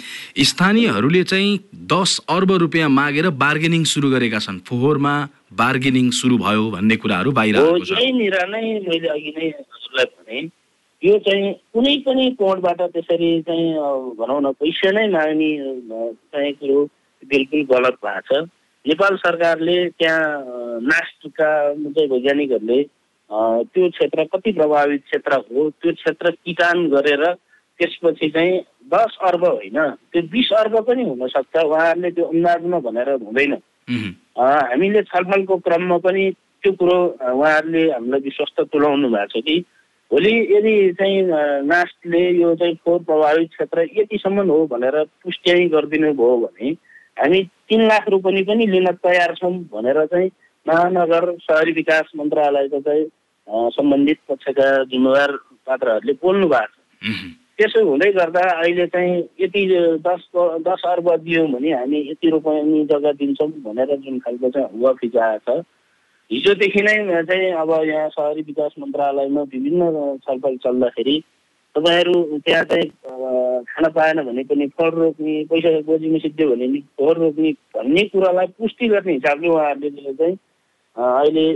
स्थानीयहरूले 0.50 1.22
चाहिँ 1.24 1.58
दस 1.92 2.18
अर्ब 2.30 2.52
रुपियाँ 2.62 2.88
मागेर 2.88 3.30
बार्गेनिङ 3.34 3.84
सुरु 3.84 4.10
गरेका 4.10 4.38
छन्। 4.38 4.58
फोहोरमा 4.68 5.14
बार्गेनिङ 5.58 6.10
सुरु 6.14 6.38
भयो 6.38 6.70
भन्ने 6.70 6.96
कुराहरू 7.02 7.32
बाहिर 7.32 7.56
आएको 7.56 7.84
छ। 7.84 7.98
यहीँनिर 7.98 8.36
नै 8.48 8.62
मैले 8.86 9.08
अघि 9.08 9.32
नै 9.38 9.48
हजुरलाई 9.50 10.04
भने 10.14 10.38
यो 11.02 11.18
चाहिँ 11.26 11.52
कुनै 11.74 11.96
पनि 12.06 12.30
कोणबाट 12.38 12.80
त्यसरी 12.94 13.30
चाहिँ 13.50 13.66
भनौँ 14.22 14.40
न 14.42 14.52
पैसा 14.54 14.90
नै 14.94 15.06
माग्ने 15.10 15.50
चाहिँ 16.30 16.52
कुरो 16.62 16.78
बिल्कुल 17.22 17.62
गलत 17.74 17.98
भएको 18.06 18.22
छ। 18.30 18.48
नेपाल 18.86 19.16
सरकारले 19.18 19.76
त्यहाँ 19.98 20.80
नास्टका 20.86 21.50
चाहिँ 21.74 22.08
वैज्ञानिकहरूले 22.10 22.78
त्यो 23.30 23.88
क्षेत्र 23.90 24.25
कति 24.25 24.52
प्रभावित 24.52 25.02
क्षेत्र 25.04 25.35
हो 25.35 25.71
त्यो 25.71 25.92
क्षेत्र 25.92 26.30
किटान 26.30 26.88
गरेर 26.88 27.25
त्यसपछि 27.80 28.28
चाहिँ 28.30 28.59
दस 28.95 29.18
अर्ब 29.23 29.45
होइन 29.45 29.78
त्यो 30.12 30.23
बिस 30.23 30.52
अर्ब 30.52 30.80
पनि 30.80 31.02
हुनसक्छ 31.02 31.64
उहाँहरूले 31.64 32.11
त्यो 32.11 32.25
अन्दाजमा 32.25 32.78
भनेर 32.78 33.11
हुँदैन। 33.11 33.52
हामीले 34.38 35.02
छलफलको 35.02 35.56
क्रममा 35.56 35.99
पनि 35.99 36.30
त्यो 36.62 36.73
कुरो 36.73 36.99
उहाँहरूले 37.35 37.83
हामीलाई 37.92 38.21
विश्वस्त 38.21 38.61
तुलाउनु 38.73 39.09
भएको 39.09 39.40
छ 39.40 39.45
कि 39.45 39.59
भोलि 40.11 40.33
यदि 40.56 40.75
चाहिँ 40.92 41.23
नास्टले 41.66 42.23
यो 42.40 42.54
चाहिँ 42.54 42.75
फोहोर 42.75 43.00
प्रभावित 43.02 43.50
क्षेत्र 43.50 43.87
यतिसम्म 43.99 44.49
हो 44.50 44.66
भनेर 44.66 45.02
पुष्ट्याइ 45.04 45.68
गरिदिनु 45.68 46.12
भयो 46.14 46.37
भने 46.38 46.71
हामी 47.18 47.42
तिन 47.68 47.87
लाख 47.87 48.09
रुपियाँ 48.09 48.45
पनि 48.45 48.66
लिन 48.66 48.87
तयार 49.02 49.35
छौँ 49.35 49.52
भनेर 49.73 50.04
चाहिँ 50.06 50.30
महानगर 50.66 51.33
सहरी 51.40 51.73
विकास 51.73 52.12
मन्त्रालयको 52.16 52.80
चाहिँ 52.80 53.04
सम्बन्धित 53.48 54.18
पक्षका 54.28 54.68
जिम्मेवार 54.90 55.32
पात्रहरूले 55.66 56.12
बोल्नु 56.22 56.46
भएको 56.48 56.80
छ। 57.02 57.34
त्यसो 57.56 57.84
हुँदै 57.84 58.10
गर्दा 58.12 58.40
अहिले 58.52 58.86
चाहिँ 58.86 59.12
यति 59.40 59.62
दस 60.06 60.28
दस 60.66 60.82
अर्ब 60.86 61.08
दियौँ 61.24 61.46
भने 61.52 61.72
हामी 61.72 61.98
यति 62.10 62.30
रुपियाँ 62.30 62.84
जग्गा 62.90 63.12
दिन्छौँ 63.12 63.48
भनेर 63.64 63.96
जुन 63.96 64.18
खालको 64.18 64.50
चाहिँ 64.50 64.68
हुवा 64.74 64.92
फिजाएको 65.00 65.60
छ। 65.60 65.64
हिजोदेखि 66.30 66.82
नै 66.82 67.22
चाहिँ 67.22 67.50
अब 67.54 67.70
यहाँ 67.86 68.08
सहरी 68.08 68.42
विकास 68.42 68.74
मन्त्रालयमा 68.78 69.42
विभिन्न 69.42 70.18
छलफल 70.26 70.56
चल्दाखेरि 70.64 71.16
तपाईँहरू 71.74 72.14
त्यहाँ 72.44 72.64
चाहिँ 72.64 72.88
खान 73.62 73.88
पाएन 73.94 74.22
भने 74.26 74.42
पनि 74.44 74.66
कर 74.74 74.92
रोक्ने 74.94 75.44
पैसा 75.44 75.80
गोजीमा 75.86 76.18
सिद्धियो 76.18 76.48
भने 76.50 76.66
नि 76.66 76.80
फोहोर 76.98 77.18
रोक्ने 77.18 77.52
भन्ने 77.76 78.02
कुरालाई 78.10 78.46
पुष्टि 78.58 78.88
गर्ने 78.88 79.12
हिसाबले 79.12 79.48
उहाँहरूले 79.48 80.12
चाहिँ 80.12 80.36
अहिले 80.96 81.46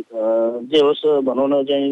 जे 0.69 0.81
होस् 0.85 1.05
भनौँ 1.25 1.49
न 1.49 1.65
चाहिँ 1.65 1.89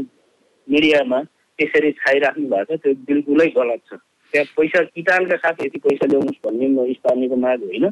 मिडियामा 0.69 1.19
त्यसरी 1.59 1.90
छाइराख्नु 2.00 2.47
भएको 2.49 2.76
छ 2.76 2.81
त्यो 2.83 2.95
बिल्कुलै 3.09 3.49
गलत 3.57 3.81
छ। 3.88 3.90
त्यहाँ 4.33 4.47
पैसा 4.57 4.83
किटानका 4.93 5.37
साथ 5.37 5.57
यति 5.64 5.78
पैसा 5.81 6.05
ल्याउनुहोस् 6.07 6.45
भन्ने 6.45 6.67
म 6.69 6.93
स्थानीयको 6.93 7.37
माग 7.37 7.62
होइन। 7.64 7.87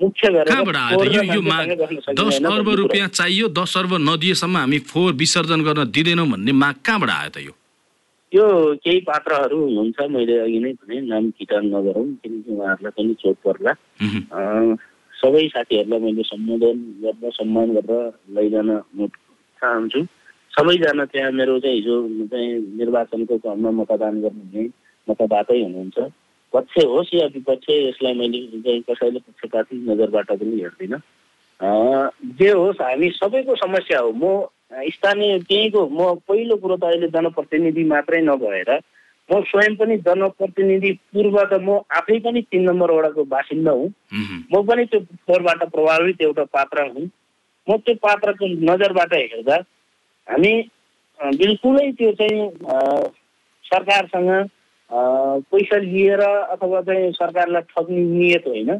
मुख्य 0.00 0.28
गरेर 0.32 0.50
दस 2.18 2.40
अर्ब। 2.42 2.68
रुपियाँ 2.82 3.08
चाहियो 3.08 3.48
दस 3.48 3.76
अर्ब 3.76 3.92
नदिएसम्म 4.00 4.56
हामी 4.56 4.78
फोहोर 4.90 5.12
विसर्जन 5.22 5.60
गर्न 5.62 5.90
दिँदैनौँ 5.92 6.26
भन्ने 6.26 6.52
माग 6.52 6.74
कहाँबाट 6.82 7.10
आयो 7.10 7.30
त 7.30 7.38
यो? 7.46 7.52
यो 8.32 8.46
केही 8.82 9.00
पात्रहरू 9.06 9.58
हुनुहुन्छ 9.60 9.98
मैले 10.10 10.38
अघि 10.40 10.58
नै 10.58 10.72
भने 10.72 11.00
नाम 11.06 11.30
किटान 11.38 11.64
नगरौँ 11.66 12.06
किनकि 12.22 12.50
उहाँहरूलाई 12.50 12.92
पनि 12.96 13.14
चोट 13.22 13.36
पर्ला। 13.44 13.72
सबै 15.22 15.46
साथीहरूलाई 15.48 16.00
मैले 16.00 16.22
सम्बोधन 16.22 16.78
गरेर 17.02 17.32
सम्मान 17.32 17.74
गरेर 17.74 18.12
लैजान 18.36 18.70
म 18.96 19.06
चाहन्छु। 19.62 20.00
सबैजना 20.52 21.04
त्यहाँ 21.04 21.30
मेरो 21.32 21.58
चाहिँ 21.60 21.76
हिजो 21.76 21.96
चाहिँ 22.26 22.48
निर्वाचनको 22.78 23.38
क्रममा 23.38 23.70
मतदान 23.70 24.20
गर्नुहुने 24.22 24.64
मतदातै 25.08 25.62
हुनुहुन्छ। 25.62 25.98
पक्ष 26.52 26.74
होस् 26.84 27.14
या 27.14 27.26
विपक्ष 27.34 27.66
यसलाई 27.70 28.14
मैले 28.14 28.38
चाहिँ 28.64 28.82
कसैले 28.82 29.18
पक्षपाती 29.18 29.76
नजरबाट 29.86 30.32
पनि 30.32 30.56
हेर्दिनँ। 30.60 31.00
जे 32.40 32.50
होस् 32.50 32.80
हामी 32.82 33.08
सबैको 33.10 33.56
समस्या 33.56 33.98
हो। 34.00 34.12
म 34.12 34.24
स्थानीय 34.90 35.38
त्यहीँको 35.38 35.80
म 35.88 36.14
पहिलो 36.28 36.56
कुरो 36.56 36.76
त 36.76 36.84
अहिले 36.84 37.08
जनप्रतिनिधि 37.08 37.84
मात्रै 37.84 38.20
नभएर 38.22 38.70
म 39.30 39.40
स्वयं 39.46 39.74
पनि 39.76 39.96
जनप्रतिनिधि 40.06 40.92
पूर्व 41.14 41.36
त 41.50 41.60
म 41.62 41.78
आफै 41.98 42.18
पनि 42.20 42.40
तिन 42.50 42.62
नम्बर 42.68 42.90
वडाको 42.90 43.24
बासिन्दा 43.30 43.72
हुँ। 43.72 43.88
म 44.52 44.62
पनि 44.66 44.84
त्यो 44.90 45.00
फोहोरबाट 45.00 45.62
प्रभावित 45.70 46.22
एउटा 46.22 46.44
पात्र 46.50 46.86
हुँ। 46.90 47.06
म 47.66 47.76
त्यो 47.86 47.94
पात्रको 48.02 48.46
नजरबाट 48.70 49.12
हेर्दा 49.14 49.56
हामी 50.28 50.52
बिल्कुलै 51.20 51.90
त्यो 51.98 52.12
चाहिँ 52.18 52.48
सरकारसँग 53.64 54.30
पैसा 55.50 55.76
लिएर 55.78 56.20
अथवा 56.20 56.80
चाहिँ 56.82 57.12
सरकारलाई 57.12 57.62
ठग्ने 57.70 58.04
नियत 58.04 58.46
होइन। 58.46 58.70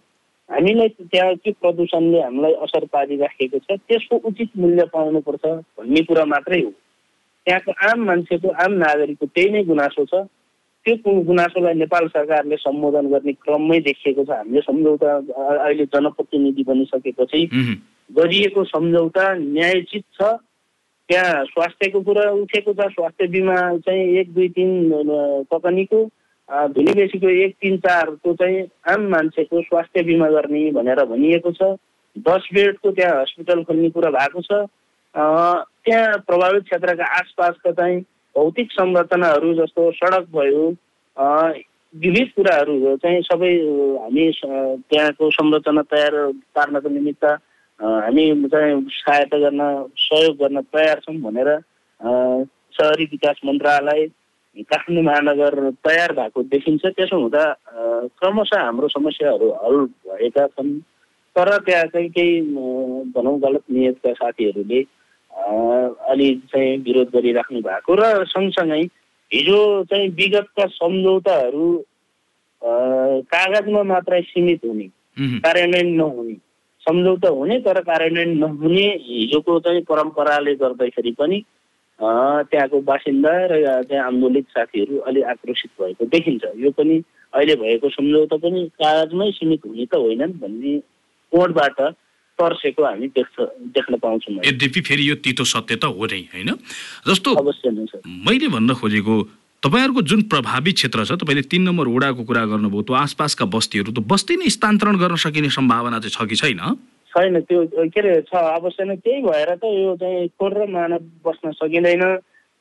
हामीलाई 0.51 0.89
त्यहाँ 0.89 1.35
के 1.45 1.51
प्रदूषणले 1.63 2.21
हामीलाई 2.21 2.55
असर 2.67 2.85
पारिराखेको 2.93 3.59
छ 3.59 3.79
त्यसको 3.87 4.17
उचित 4.29 4.51
मूल्य 4.59 4.85
पाउनुपर्छ 4.91 5.45
भन्ने 5.79 6.03
कुरा 6.11 6.25
मात्रै 6.27 6.61
हो। 6.63 6.71
त्यहाँको 7.47 7.73
आम 7.89 8.05
मान्छेको 8.07 8.49
आम 8.65 8.73
नागरिकको 8.83 9.27
त्यही 9.27 9.51
नै 9.51 9.63
गुनासो 9.71 10.05
छ। 10.11 10.27
त्यो 10.85 11.21
गुनासोलाई 11.23 11.75
नेपाल 11.75 12.07
सरकारले 12.09 12.57
सम्बोधन 12.57 13.09
गर्ने 13.13 13.33
क्रममै 13.33 13.79
देखिएको 13.81 14.25
छ। 14.25 14.31
हामीले 14.31 14.61
सम्झौता 14.61 15.17
अहिले 15.65 15.85
जनप्रतिनिधि 15.85 16.63
बनिसकेपछि 16.65 17.41
गरिएको 18.17 18.65
सम्झौता 18.65 19.25
न्यायोचित 19.35 20.05
छ। 20.15 20.23
त्यहाँ 21.09 21.45
स्वास्थ्यको 21.45 22.01
कुरा 22.01 22.31
उठेको 22.31 22.73
छ। 22.73 22.89
स्वास्थ्य 22.97 23.27
बिमा 23.29 23.57
चाहिँ 23.87 24.05
एक 24.19 24.33
दुई 24.35 24.49
तिन 24.49 24.71
कम्पनीको 25.53 26.09
अ, 26.49 26.67
धुली 26.67 26.93
बेसीको 26.93 27.29
एक 27.29 27.55
तिन 27.63 27.77
चारको 27.79 28.33
चाहिँ 28.35 28.63
आम 28.91 29.01
मान्छेको 29.11 29.61
स्वास्थ्य 29.63 30.03
बिमा 30.03 30.29
गर्ने 30.31 30.71
भनेर 30.73 31.05
भनिएको 31.07 31.51
छ। 31.53 31.77
दस 32.17 32.49
बेडको 32.55 32.91
त्यहाँ 32.91 33.21
हस्पिटल 33.21 33.63
खोल्ने 33.65 33.91
कुरा 33.91 34.11
भएको 34.11 34.41
छ। 34.43 34.67
त्यहाँ 35.15 36.19
प्रभावित 36.27 36.63
क्षेत्रका 36.65 37.05
आसपासका 37.19 37.71
चाहिँ 37.71 38.01
भौतिक 38.37 38.73
संरचनाहरू 38.73 39.53
जस्तो 39.55 39.91
सडक 39.93 40.27
भयो 40.33 40.65
विविध 41.95 42.29
कुराहरू 42.37 42.97
चाहिँ 42.97 43.23
सबै 43.23 43.53
हामी 44.03 44.31
त्यहाँको 44.41 45.31
संरचना 45.31 45.83
तयार 45.91 46.15
पार्नको 46.55 46.89
निमित्त 46.89 47.25
हामी 47.81 48.25
चाहिँ 48.49 48.81
सहायता 48.91 49.39
गर्न 49.39 49.63
सहयोग 49.97 50.37
गर्न 50.37 50.61
तयार 50.75 51.01
छौँ 51.05 51.17
भनेर 51.21 51.51
सहरी 52.79 53.05
विकास 53.13 53.41
मन्त्रालय 53.45 54.07
काठमाडौँ 54.71 55.03
महानगर 55.05 55.55
तयार 55.87 56.13
भएको 56.13 56.43
देखिन्छ। 56.43 56.87
त्यसो 56.87 57.17
हुँदा 57.17 57.45
क्रमशः 58.19 58.61
हाम्रो 58.61 58.89
समस्याहरू 58.89 59.51
हल 59.63 59.77
भएका 60.07 60.47
छन्। 60.47 60.79
तर 61.37 61.49
त्यहाँ 61.67 61.87
चाहिँ 61.87 62.09
केही 62.11 62.41
भनौँ 63.15 63.39
गलत 63.41 63.63
नियतका 63.71 64.13
साथीहरूले 64.13 64.83
अलि 65.41 66.29
चाहिँ 66.53 66.77
विरोध 66.85 67.09
गरिराख्नु 67.15 67.61
भएको 67.61 67.95
र 67.95 68.25
सँगसँगै 68.29 68.83
हिजो 69.31 69.61
चाहिँ 69.91 70.09
विगतका 70.19 70.67
सम्झौताहरू 70.67 71.67
कागजमा 73.33 73.83
मात्रै 73.83 74.21
सीमित 74.23 74.65
हुने 74.65 74.87
कार्यान्वयन 75.41 75.89
नहुने। 75.97 76.35
सम्झौता 76.87 77.29
हुने 77.29 77.59
तर 77.61 77.81
कार्यान्वयन 77.83 78.37
नहुने 78.39 78.87
हिजोको 79.07 79.59
चाहिँ 79.61 79.83
परम्पराले 79.89 80.55
गर्दाखेरि 80.63 81.13
पनि 81.19 81.39
त्यहाँको 82.51 82.81
बासिन्दा 82.81 83.33
र 83.53 83.83
त्यहाँ 83.89 84.07
आन्दोलित 84.07 84.47
साथीहरू 84.51 84.99
अलि 85.09 85.23
आक्रोशित 85.33 85.71
भएको 85.81 86.05
देखिन्छ। 86.13 86.45
यो 86.57 86.71
पनि 86.77 86.97
अहिले 87.33 87.55
भएको 87.57 87.89
सम्झौता 87.89 88.37
पनि 88.45 88.61
कागजमै 88.81 89.31
सीमित 89.31 89.67
हुने 89.67 89.85
त 89.87 89.95
होइनन् 89.95 90.39
भन्ने 90.41 90.79
कोणबाट 91.33 91.81
तर्सेको 92.41 92.85
हामी 92.85 93.07
देख्छ 93.13 93.37
देख्न 93.77 93.99
पाउँछौँ। 94.01 94.41
यद्यपि 94.49 94.81
फेरि 94.81 95.09
यो 95.09 95.15
तितो 95.21 95.45
सत्य 95.45 95.77
त 95.77 95.85
हो 95.93 96.07
नै 96.09 96.21
होइन? 96.33 96.51
जस्तो 97.07 97.31
मैले 98.25 98.49
भन्न 98.49 98.75
खोजेको 98.81 99.17
तपाईँहरूको 99.63 100.03
जुन 100.09 100.21
प्रभावित 100.33 100.75
क्षेत्र 100.75 101.05
छ 101.05 101.21
तपाईँले 101.21 101.43
तिन 101.53 101.63
नम्बर 101.69 101.89
वडाको 101.93 102.25
कुरा 102.25 102.45
गर्नुभयो 102.49 102.83
त्यो 102.89 102.95
आसपासका 102.97 103.45
बस्तीहरू 103.45 103.93
त 103.93 104.01
बस्ती 104.09 104.37
नै 104.41 104.49
स्थानान्तरण 104.57 104.97
गर्न 104.97 105.17
सकिने 105.21 105.53
सम्भावना 105.53 106.01
चाहिँ 106.01 106.17
छ 106.17 106.25
कि 106.25 106.37
छैन? 106.41 106.61
छैन 107.13 107.41
त्यो 107.45 107.61
के 107.93 108.01
अरे 108.01 108.13
छ 108.25 108.33
अवश्य 108.33 108.85
नै। 108.89 108.97
त्यही 109.05 109.21
भएर 109.21 109.51
त 109.61 109.65
यो 109.69 109.93
चाहिँ 110.01 110.29
खोर 110.33 110.53
र 110.57 110.67
मानव 110.73 111.05
बस्न 111.21 111.53
सकिँदैन। 111.61 112.05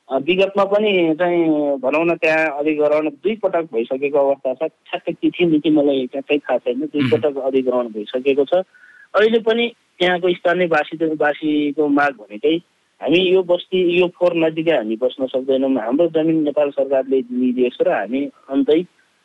विगतमा 0.09 0.63
पनि 0.73 0.91
चाहिँ 1.15 1.79
भनौँ 1.79 2.05
न 2.05 2.11
त्यहाँ 2.17 2.59
अधिग्रहण 2.59 3.07
दुई 3.21 3.35
पटक 3.45 3.69
भइसकेको 3.71 4.19
अवस्था 4.19 4.53
छ। 4.57 4.61
ठ्याक्कै 4.89 5.13
तिथि 5.21 5.45
मिति 5.53 5.69
मलाई 5.69 6.07
ट्याक्कै 6.11 6.37
थाहा 6.43 6.57
छैन। 6.65 6.81
दुई 6.89 6.99
मह्म। 6.99 7.11
पटक 7.13 7.33
अधिग्रहण 7.47 7.87
भइसकेको 7.95 8.43
छ। 8.43 8.65
अहिले 9.13 9.39
पनि 9.47 9.65
त्यहाँको 9.99 10.33
स्थानीय 10.33 10.67
बासी 10.67 10.97
बासीको 11.15 11.87
माग 11.87 12.13
भनेकै 12.19 12.55
हामी 13.01 13.19
यो 13.19 13.41
बस्ती 13.43 13.79
यो 13.99 14.07
फोहोर 14.15 14.33
नजिकै 14.43 14.75
हामी 14.75 14.95
बस्न 15.01 15.27
सक्दैनौँ। 15.33 15.71
हाम्रो 15.79 16.07
जमिन 16.15 16.43
नेपाल 16.43 16.69
सरकारले 16.77 17.21
दिइदिएको 17.31 17.75
छ 17.75 17.87
र 17.87 17.91
हामी 17.91 18.21
अन्तै 18.49 18.79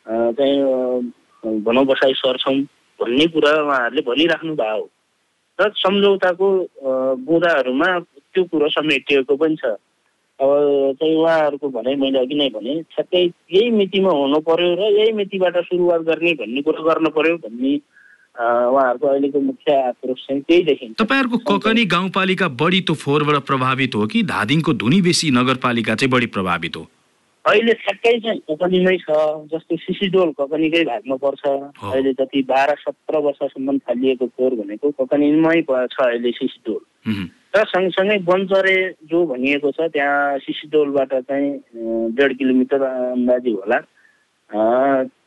चाहिँ 0.05 1.61
भनौँ 1.63 1.85
बसाइ 1.85 2.13
सर्छौँ 2.17 2.55
भन्ने 2.99 3.25
कुरा 3.35 3.51
उहाँहरूले 3.61 4.01
भनिराख्नु 4.09 4.55
भएको 4.55 4.79
हो 4.79 4.89
र 5.59 5.71
सम्झौताको 5.75 6.47
अ, 6.59 6.89
बुँदाहरूमा 7.27 7.89
त्यो 8.33 8.43
कुरो 8.51 8.69
समेटिएको 8.69 9.35
पनि 9.35 9.55
छ। 9.55 9.75
अब 10.39 10.95
चाहिँ 10.99 11.15
उहाँहरूको 11.15 11.67
भनाइ 11.69 11.95
मैले 11.95 12.19
अघि 12.19 12.35
नै 12.35 12.49
भने 12.55 12.73
ठ्याक्कै 12.91 13.23
यही 13.23 13.69
मितिमा 13.71 14.11
हुनु 14.11 14.39
पर्यो 14.47 14.71
र 14.75 14.91
यही 14.99 15.11
मितिबाट 15.19 15.57
सुरुवात 15.67 16.01
गर्ने 16.09 16.33
भन्ने 16.41 16.61
कुरो 16.61 16.83
गर्नु 16.83 17.09
पर्यो 17.15 17.37
भन्ने 17.43 17.75
उहाँहरूको 18.35 19.07
अहिलेको 19.07 19.39
मुख्य 19.39 19.73
आक्रोश 19.81 20.25
चाहिँ 20.27 20.41
त्यही 20.41 20.63
देखिन्छ। 20.63 20.95
तपाईँहरूको 20.99 21.37
ककनी 21.47 21.85
गाउँपालिका 21.85 22.47
बढी 22.59 22.81
त्यो 22.81 22.95
फोहोरबाट 22.95 23.45
प्रभावित 23.47 23.95
हो 23.95 24.05
कि 24.07 24.23
धादिङको 24.27 24.73
धुनी 24.75 25.01
बेसी 25.01 25.31
नगरपालिका 25.31 25.95
चाहिँ 25.95 26.11
बढी 26.11 26.27
प्रभावित 26.35 26.75
हो? 26.75 26.83
अहिले 27.45 27.73
ठ्याक्कै 27.73 28.19
चाहिँ 28.19 28.39
ककनीमै 28.49 28.97
छ 28.97 29.15
जस्तो 29.53 29.77
सिसिडोल 29.77 30.29
ककनीकै 30.35 30.83
भागमा 30.83 31.15
पर्छ। 31.15 31.43
अहिले 31.47 32.13
जति 32.13 32.41
बाह्र 32.43 32.75
सत्र 32.81 33.17
वर्षसम्म 33.23 33.77
थालिएको 33.85 34.25
फोहोर 34.27 34.53
भनेको 34.59 34.91
ककनीमै 34.99 35.61
छ 35.63 35.97
अहिले 36.01 36.31
सिसिडोल। 36.31 36.81
र 37.55 37.63
सँगसँगै 37.71 38.17
बन्चरे 38.27 38.77
जो 39.07 39.25
भनिएको 39.25 39.71
छ 39.71 39.87
त्यहाँ 39.93 40.37
सिसिडोलबाट 40.43 41.13
चाहिँ 41.23 41.49
डेढ 42.17 42.31
किलोमिटर 42.37 42.81
अन्दाजी 42.83 43.51
होला। 43.51 43.79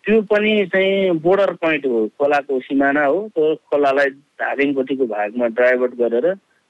त्यो 0.09 0.21
पनि 0.25 0.53
चाहिँ 0.73 1.11
बोर्डर 1.21 1.53
पोइन्ट 1.61 1.87
हो 1.87 1.99
खोलाको 2.17 2.59
सिमाना 2.65 3.05
हो। 3.05 3.17
त्यो 3.37 3.55
खोलालाई 3.69 4.11
धादिङपट्टिको 4.41 5.07
भागमा 5.07 5.47
डाइभर्ट 5.53 5.95
गरेर 6.01 6.27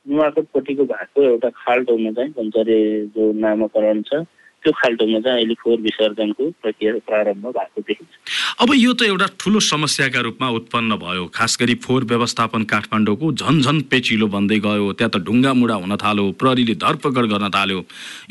नुवाकोटपट्टिको 0.06 0.84
भागको 0.84 1.22
एउटा 1.22 1.48
खाल्टोमा 1.62 2.10
चाहिँ 2.18 2.32
पञ्चरे 2.34 2.80
जो 3.14 3.32
नामाकरण 3.38 4.02
छ। 4.02 4.26
त्यो 4.58 4.72
खाल्टोमा 4.74 5.18
चाहिँ 5.22 5.38
अहिले 5.38 5.54
फोहोर 5.54 5.80
विसर्जनको 5.80 6.44
प्रक्रिया 6.62 6.92
प्रारम्भ 7.06 7.44
भएको 7.46 7.80
देखिन्छ। 7.80 8.12
अब 8.58 8.68
यो 8.74 8.92
त 8.92 9.02
एउटा 9.06 9.26
ठुलो 9.38 9.60
समस्याका 9.62 10.20
रूपमा 10.20 10.48
उत्पन्न 10.58 10.96
भयो। 10.98 11.26
खास 11.30 11.56
गरी 11.60 11.74
फोहोर 11.78 12.04
व्यवस्थापन 12.10 12.62
काठमाडौँको 12.66 13.32
झन 13.38 13.60
झन 13.62 13.80
पेचिलो 13.86 14.26
बन्दै 14.26 14.58
गयो। 14.58 14.92
त्यहाँ 14.98 15.10
त 15.14 15.22
ढुङ्गा 15.22 15.52
मुढा 15.54 15.74
हुन 15.78 15.96
थाल्यो 15.96 16.24
प्रहरीले 16.42 16.74
धरपकड 16.74 17.24
गर्न 17.32 17.48
थाल्यो। 17.54 17.78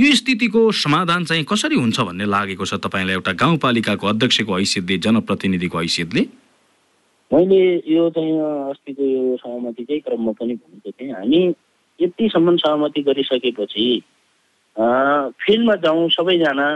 यो 0.03 0.13
स्थितिको 0.19 0.71
समाधान 0.83 1.25
चाहिँ 1.31 1.43
कसरी 1.47 1.75
हुन्छ 1.79 1.99
भन्ने 1.99 2.25
लागेको 2.27 2.65
छ 2.65 2.73
तपाईँलाई 2.83 3.15
एउटा 3.15 3.31
गाउँपालिकाको 3.31 4.07
अध्यक्षको 4.07 4.51
हैसियतले 4.51 4.97
जनप्रतिनिधिको 5.07 5.77
हैसियतले? 5.79 6.21
मैले 7.31 7.61
यो 7.87 8.03
चाहिँ 8.11 8.35
अस्तिको 8.75 9.03
यो 9.03 9.23
सहमतिकै 9.39 9.99
क्रममा 10.03 10.31
पनि 10.35 10.53
भनेको 10.59 10.91
थिएँ। 10.91 11.11
हामी 11.15 11.39
यतिसम्म 11.99 12.55
सहमति 12.61 13.01
गरिसकेपछि 13.07 13.85
फिल्डमा 14.77 15.75
जाउँ 15.75 16.09
सबैजना 16.09 16.67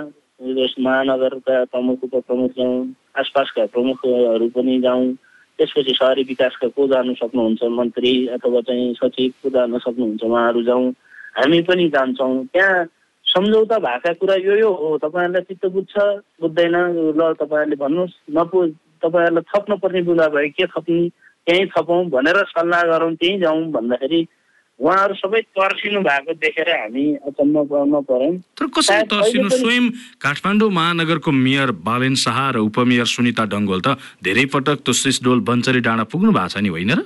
यस 0.42 0.76
महानगरका 0.80 1.64
प्रमुख 1.66 2.04
उपप्रमुख 2.04 2.52
जाउँ 2.52 2.78
आसपासका 3.14 3.66
प्रमुखहरू 3.66 4.48
पनि 4.50 4.80
जाउँ 4.82 5.14
त्यसपछि 5.60 5.94
सहरी 5.94 6.24
विकासका 6.24 6.68
को 6.68 6.88
जानु 6.88 7.14
सक्नुहुन्छ 7.14 7.64
मन्त्री 7.72 8.14
अथवा 8.28 8.62
चाहिँ 8.62 8.94
सचिव 8.94 9.32
को 9.44 9.50
जान 9.50 9.78
सक्नुहुन्छ 9.78 10.24
उहाँहरू 10.24 10.64
जाउँ 10.64 10.90
हामी 11.38 11.62
पनि 11.62 11.88
जान्छौँ। 11.90 12.46
त्यहाँ 12.46 12.86
सम्झौता 13.26 13.78
भएका 13.78 14.14
कुरा 14.14 14.36
यो 14.36 14.56
यो 14.58 14.74
हो 14.74 14.98
तपाईँहरूलाई 14.98 15.42
चित्त 15.46 15.66
बुझ्छ 15.70 15.94
बुझ्दैन 16.42 16.76
ल 17.14 17.32
तपाईँहरूले 17.38 17.76
भन्नुहोस् 17.76 18.18
नबुझ 18.34 18.70
तपाईँहरूलाई 19.04 19.50
थप्न 19.54 19.78
पर्ने 19.78 20.02
बुझा 20.02 20.28
भए 20.28 20.50
के 20.50 20.66
थप्ने 20.66 21.10
त्यहीँ 21.48 21.70
थपौँ 21.70 22.06
भनेर 22.10 22.44
सल्लाह 22.50 22.84
गरौँ 22.90 23.14
त्यहीँ 23.16 23.40
जाउँ 23.40 23.66
भन्दाखेरि 23.72 24.28
उहाँहरू 24.82 25.14
सबै 25.14 25.42
तर्सिनु 25.54 26.00
भएको 26.02 26.34
देखेर 26.42 26.70
हामी 26.70 27.06
अचम्म 27.30 27.64
पर्न 27.70 28.02
पर्यौँ 28.10 28.34
तर 28.58 28.66
कसरी 28.74 29.04
तर्सिनु? 29.14 29.50
स्वयं 29.54 29.90
काठमाडौँ 30.18 30.70
महानगरको 30.74 31.32
मेयर 31.32 31.72
बालेन 31.86 32.16
शाह 32.18 32.40
र 32.52 32.66
उपमेयर 32.66 33.06
सुनिता 33.06 33.46
डङ्गोल 33.54 33.82
त 33.86 34.02
धेरै 34.26 34.46
पटक 34.50 34.82
त्यो 34.82 34.94
सिसडोल 34.98 35.40
बन्चरी 35.46 35.82
डाँडा 35.86 36.04
पुग्नु 36.10 36.32
भएको 36.34 36.50
छ 36.50 36.66
नि 36.66 36.70
होइन 36.74 36.92
र? 36.98 37.02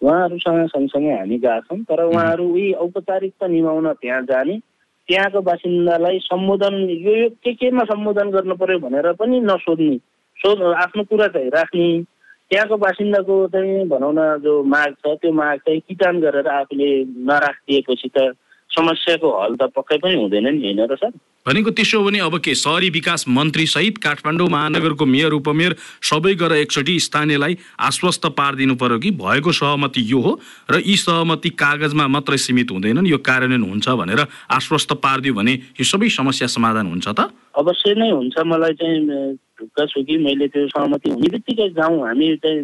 उहाँहरूसँग 0.00 0.66
सँगसँगै 0.70 1.12
हामी 1.12 1.38
गएका 1.38 1.60
छौँ 1.66 1.82
तर 1.90 2.00
उहाँहरू 2.06 2.44
उही 2.54 2.72
औपचारिकता 2.86 3.46
निभाउन 3.50 3.92
त्यहाँ 4.00 4.22
जाने। 4.30 4.54
त्यहाँको 5.08 5.40
बासिन्दालाई 5.42 6.18
सम्बोधन 6.22 6.74
यो 6.88 7.14
यो 7.18 7.28
के 7.42 7.52
केमा 7.58 7.84
सम्बोधन 7.90 8.30
गर्नु 8.30 8.54
पर्यो 8.62 8.78
भनेर 8.78 9.12
पनि 9.18 9.40
नसोध्ने। 9.42 9.96
सोध 10.38 10.62
आफ्नो 10.62 11.02
कुरा 11.10 11.26
चाहिँ 11.34 11.50
राख्ने। 11.50 11.88
त्यहाँको 12.50 12.76
बासिन्दाको 12.76 13.34
चाहिँ 13.46 13.86
भनौँ 13.88 14.12
न 14.12 14.22
जो 14.42 14.52
माग 14.64 14.94
छ 14.98 15.14
त्यो 15.22 15.32
माग 15.32 15.58
चाहिँ 15.58 15.80
किटान 15.80 16.20
गरेर 16.20 16.46
आफूले 16.50 16.90
नराखिदिएपछि 17.22 18.08
त 18.08 18.34
समस्याको 18.70 19.28
हल 19.40 19.54
त 19.56 19.72
पक्कै 19.76 19.98
पनि 19.98 20.14
हुँदैन 20.14 20.46
नि 20.54 20.62
होइन 20.64 20.80
र 20.86 20.96
सर? 20.96 21.10
भनेको 21.46 21.70
त्यसो 21.72 21.98
हो 21.98 22.04
भने 22.04 22.18
अब 22.20 22.38
के 22.38 22.54
सहरी 22.54 22.88
विकास 22.90 23.24
मन्त्री 23.28 23.66
सहित 23.66 23.98
काठमाडौँ 23.98 24.48
महानगरको 24.48 25.04
मेयर 25.06 25.32
उपमेयर 25.32 25.74
सबै 26.04 26.34
गएर 26.36 26.52
एकचोटि 26.52 26.98
स्थानीयलाई 27.00 27.56
आश्वस्त 27.80 28.26
पारिदिनु 28.38 28.74
पर्यो 28.76 28.98
कि? 28.98 29.10
भएको 29.10 29.52
सहमति 29.52 30.02
यो 30.12 30.20
हो 30.20 30.32
र 30.70 30.82
यी 30.86 30.96
सहमति 30.96 31.50
कागजमा 31.62 32.06
मात्रै 32.06 32.38
सीमित 32.38 32.70
हुँदैनन् 32.70 33.08
यो 33.08 33.18
कार्यान्वयन 33.18 33.64
हुन्छ 33.70 33.88
भनेर 33.88 34.20
आश्वस्त 34.52 34.92
पारिदियो 35.00 35.34
भने 35.34 35.54
यो 35.80 35.84
सबै 35.84 36.08
समस्या 36.20 36.46
समाधान 36.46 36.86
हुन्छ 36.86 37.08
त? 37.08 37.32
अवश्य 37.56 37.94
नै 37.98 38.10
हुन्छ 38.10 38.36
मलाई 38.46 38.74
चाहिँ 38.76 39.00
ढुक्क 39.58 39.78
छु 39.90 40.04
कि 40.04 40.16
मैले 40.20 40.48
त्यो 40.52 40.68
सहमति 40.68 41.10
हुने 41.10 41.28
बित्तिकै 41.34 41.68
जाउँ। 41.80 41.98
हामी 42.06 42.36
चाहिँ 42.36 42.62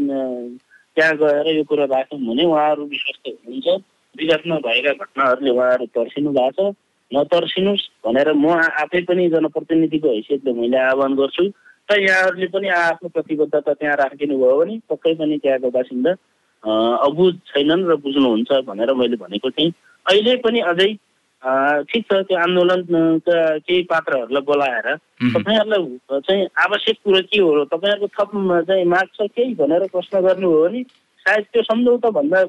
त्यहाँ 0.97 1.15
गएर 1.17 1.47
यो 1.57 1.65
कुरा 1.65 1.85
राख्यौँ 1.91 2.21
भने 2.21 2.45
उहाँहरू 2.45 2.85
विश्वस्त 2.85 3.25
हुनुहुन्छ। 3.27 3.83
विगतमा 4.19 4.57
भएका 4.67 4.93
घटनाहरूले 4.95 5.51
उहाँहरू 5.51 5.87
तर्सिनु 5.97 6.31
भएको 6.33 6.71
छ 6.71 6.75
नतर्सिनुहोस् 7.11 7.89
भनेर 8.07 8.33
म 8.35 8.47
आफै 8.83 9.01
पनि 9.09 9.29
जनप्रतिनिधिको 9.31 10.09
हैसियतले 10.09 10.53
मैले 10.53 10.79
आह्वान 10.85 11.15
गर्छु 11.17 11.45
र 11.89 11.99
यहाँहरूले 12.03 12.47
पनि 12.51 12.69
आफ्नो 12.69 13.09
प्रतिबद्धता 13.15 13.73
त्यहाँ 13.73 13.97
राखिदिनु 13.97 14.39
भयो 14.39 14.57
भने 14.61 14.79
पक्कै 14.91 15.15
पनि 15.15 15.39
त्यहाँको 15.39 15.71
बासिन्दा 15.71 16.13
अबुझ 17.07 17.35
छैनन् 17.51 17.87
र 17.87 17.97
बुझ्नुहुन्छ 18.03 18.51
भनेर 18.67 18.95
मैले 18.95 19.17
भनेको 19.17 19.51
थिएँ 19.51 19.73
अहिले 20.07 20.37
पनि 20.43 20.61
अझै 20.73 20.91
ठिक 21.87 22.05
छ 22.11 22.21
त्यो 22.27 22.39
आन्दोलनका 22.39 23.39
केही 23.63 23.83
पात्रहरूलाई 23.93 24.43
बोलाएर। 24.43 24.89
तपाईँहरूलाई 25.31 26.21
चाहिँ 26.27 26.47
आवश्यक 26.65 26.97
कुरो 27.05 27.21
के 27.31 27.39
हो 27.39 27.65
तपाईँहरूको 27.71 28.09
थप 28.17 28.31
चाहिँ 28.69 28.85
माग 28.85 29.07
छ 29.15 29.31
केही 29.31 29.55
भनेर 29.55 29.87
प्रश्न 29.95 30.21
गर्नुभयो 30.27 30.63
भने 30.65 30.83
सायद 31.27 31.45
त्यो 31.53 31.63
सम्झौता 31.63 32.11
भन्दा 32.15 32.43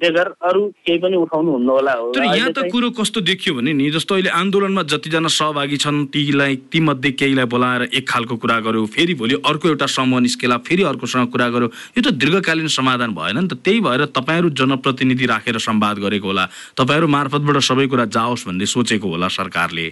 बेगर 0.00 0.28
अरू 0.44 0.62
केही 0.84 0.98
पनि 1.00 1.16
उठाउनु 1.16 1.50
हुन्न 1.52 1.68
होला 1.68 1.92
हो। 1.92 2.12
तर 2.12 2.24
यहाँ 2.36 2.52
त 2.52 2.68
कुरो 2.68 2.90
कस्तो 3.00 3.20
देखियो 3.24 3.54
भने 3.56 3.72
नि 3.72 3.90
जस्तो 3.90 4.14
अहिले 4.14 4.30
आन्दोलनमा 4.30 4.82
जतिजना 4.92 5.28
सहभागी 5.32 5.76
छन् 5.80 6.04
तीलाई 6.12 6.56
तीमध्ये 6.68 7.10
केहीलाई 7.16 7.48
बोलाएर 7.48 7.82
एक 7.88 8.04
खालको 8.04 8.36
कुरा 8.44 8.58
गर्यो 8.68 8.84
फेरि 8.92 9.14
भोलि 9.16 9.40
अर्को 9.40 9.68
एउटा 9.68 9.86
समूह 9.88 10.20
निस्केला 10.20 10.56
फेरि 10.68 10.82
अर्कोसँग 10.84 11.32
कुरा 11.32 11.48
गर्यो 11.48 11.68
यो 11.96 12.00
त 12.04 12.12
दीर्घकालीन 12.12 12.68
समाधान 12.76 13.10
भएन 13.16 13.38
नि 13.40 13.48
त। 13.48 13.56
त्यही 13.64 13.80
भएर 13.80 14.04
तपाईँहरू 14.12 14.48
जनप्रतिनिधि 14.52 15.26
राखेर 15.26 15.58
संवाद 15.64 15.98
गरेको 16.04 16.28
होला। 16.28 16.44
तपाईँहरू 16.76 17.06
मार्फतबाट 17.08 17.56
सबै 17.64 17.86
कुरा 17.88 18.04
जाओस् 18.12 18.46
भन्ने 18.46 18.66
सोचेको 18.68 19.08
होला 19.08 19.28
सरकारले। 19.32 19.88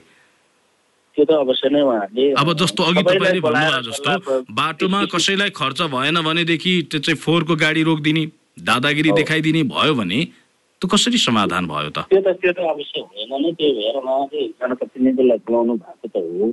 त्यो 1.16 1.24
त 1.24 1.30
अवश्य 1.44 1.68
नै 1.68 1.80
उहाँहरूले 1.82 2.24
अब 2.42 2.52
जस्तो 2.60 2.82
अघि 2.82 3.02
तपाईँले 3.02 3.40
भन्नुभयो 3.46 3.80
जस्तो 3.88 4.40
बाटोमा 4.60 5.00
कसैलाई 5.14 5.50
खर्च 5.60 5.80
भएन 5.94 6.20
भनेदेखि 6.28 6.72
त्यो 6.90 7.00
चाहिँ 7.00 7.18
फोहोरको 7.24 7.54
गाडी 7.64 7.82
रोकिदिने 7.88 8.24
दादागिरी। 8.68 9.10
देखाइदिने 9.12 9.62
भयो 9.72 9.94
भने 9.94 10.20
त्यो 10.82 10.88
कसरी 10.88 11.18
समाधान 11.20 11.66
भयो 11.68 11.90
त 11.96 12.04
त्यो 12.10 12.20
त 12.20 12.36
त्यो 12.42 12.52
त 12.52 12.58
अवश्य 12.72 13.00
हुँदैन 13.00 13.32
नै 13.44 13.52
त्यही 13.60 13.72
भएर 13.78 13.96
उहाँले 14.02 14.42
जनप्रतिनिधिलाई 14.60 15.38
बोलाउनु 15.46 15.74
भएको 15.84 16.08
त 16.08 16.16
हो 16.20 16.52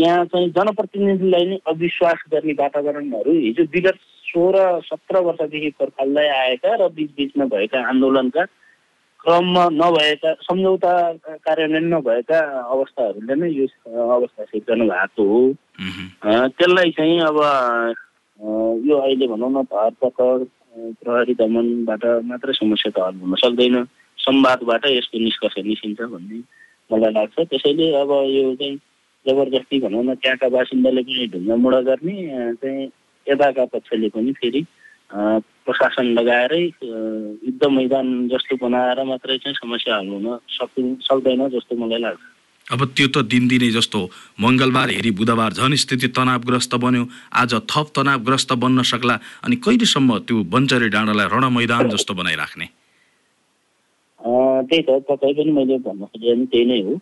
यहाँ 0.00 0.24
चाहिँ 0.30 0.48
जनप्रतिनिधिलाई 0.58 1.44
नै 1.50 1.58
अविश्वास 1.72 2.22
गर्ने 2.32 2.52
वातावरणहरू 2.60 3.32
हिजो 3.40 3.64
विगत 3.74 3.98
सोह्र 4.30 4.56
सत्र 4.86 5.18
वर्षदेखि 5.26 5.70
पर्खाल्दै 5.80 6.26
आएका 6.38 6.74
र 6.80 6.88
बिचबिचमा 6.98 7.44
भएका 7.54 7.78
आन्दोलनका 7.90 8.42
क्रममा 9.24 9.64
नभएका 9.72 10.32
सम्झौता 10.48 10.92
कार्यान्वयन 11.46 11.86
नभएका 11.94 12.38
अवस्थाहरूले 12.72 13.34
नै 13.36 13.48
यो 13.52 13.66
अवस्था 14.16 14.44
सिर्जना 14.44 14.84
भएको 14.84 15.24
हो। 15.30 15.40
त्यसलाई 16.56 16.90
चाहिँ 16.96 17.20
अब 17.28 17.38
यो 18.88 18.96
अहिले 18.96 19.26
भनौँ 19.28 19.50
न 19.52 19.62
धरपकड 19.68 20.46
अँ, 20.70 20.92
प्रहरी 21.02 21.34
दमनबाट 21.34 22.04
मात्रै 22.30 22.52
समस्या 22.54 22.90
त 22.94 22.98
हल 23.04 23.14
हुन 23.20 23.34
सक्दैन। 23.44 23.76
संवादबाट 24.18 24.86
यसको 24.86 25.18
निष्कर्ष 25.18 25.58
निस्किन्छ 25.66 26.00
भन्ने 26.00 26.38
मलाई 26.90 27.12
लाग्छ। 27.12 27.36
त्यसैले 27.50 27.86
अब 28.00 28.10
यो 28.30 28.54
चाहिँ 28.54 28.76
जबरजस्ती 29.26 29.80
भनौँ 29.80 30.02
न 30.04 30.14
त्यहाँका 30.22 30.48
बासिन्दाले 30.48 31.02
पनि 31.02 31.26
ढुङ्गा 31.32 31.56
मुढा 31.60 31.80
गर्ने 31.88 32.14
चाहिँ 32.62 32.88
यताका 33.26 33.64
पक्षले 33.74 34.08
पनि 34.14 34.32
फेरि 34.40 34.62
प्रशासन 35.66 36.06
लगाएरै 36.18 36.62
युद्ध 36.82 37.62
मैदान 37.76 38.06
जस्तो 38.28 38.56
बनाएर 38.62 38.98
मात्रै 39.04 39.36
चाहिँ 39.38 39.56
समस्या 39.60 39.96
हल 39.96 40.08
हुन 40.08 40.26
सकि 40.56 40.82
सक्दैन 41.06 41.48
जस्तो 41.54 41.76
मलाई 41.76 42.00
लाग्छ। 42.00 42.22
अब 42.72 42.80
त्यो 42.96 43.06
त 43.10 43.16
दिनदिनै 43.26 43.70
जस्तो 43.74 44.00
मङ्गलबार 44.40 44.88
हेरी 44.96 45.10
बुधबार 45.18 45.52
झन् 45.58 45.74
स्थिति 45.82 46.08
तनावग्रस्त 46.16 46.74
बन्यो। 46.84 47.04
आज 47.34 47.52
थप 47.70 47.86
तनावग्रस्त 47.96 48.52
बन्न 48.62 48.82
सक्ला 48.86 49.16
अनि 49.44 49.56
कहिलेसम्म 49.64 50.18
त्यो 50.26 50.36
बन्चरे 50.54 50.88
डाँडालाई 50.94 51.26
रण 51.34 51.44
मैदान 51.50 51.88
जस्तो 51.90 52.14
बनाइराख्ने? 52.14 52.66
त्यही 54.20 54.82
त 54.86 54.90
तपाईँ 55.08 55.34
पनि 55.34 55.50
मैले 55.50 55.76
भन्न 55.82 56.04
खोजेँ 56.14 56.46
त्यही 56.46 56.64
नै 56.70 56.80
हो। 56.86 56.94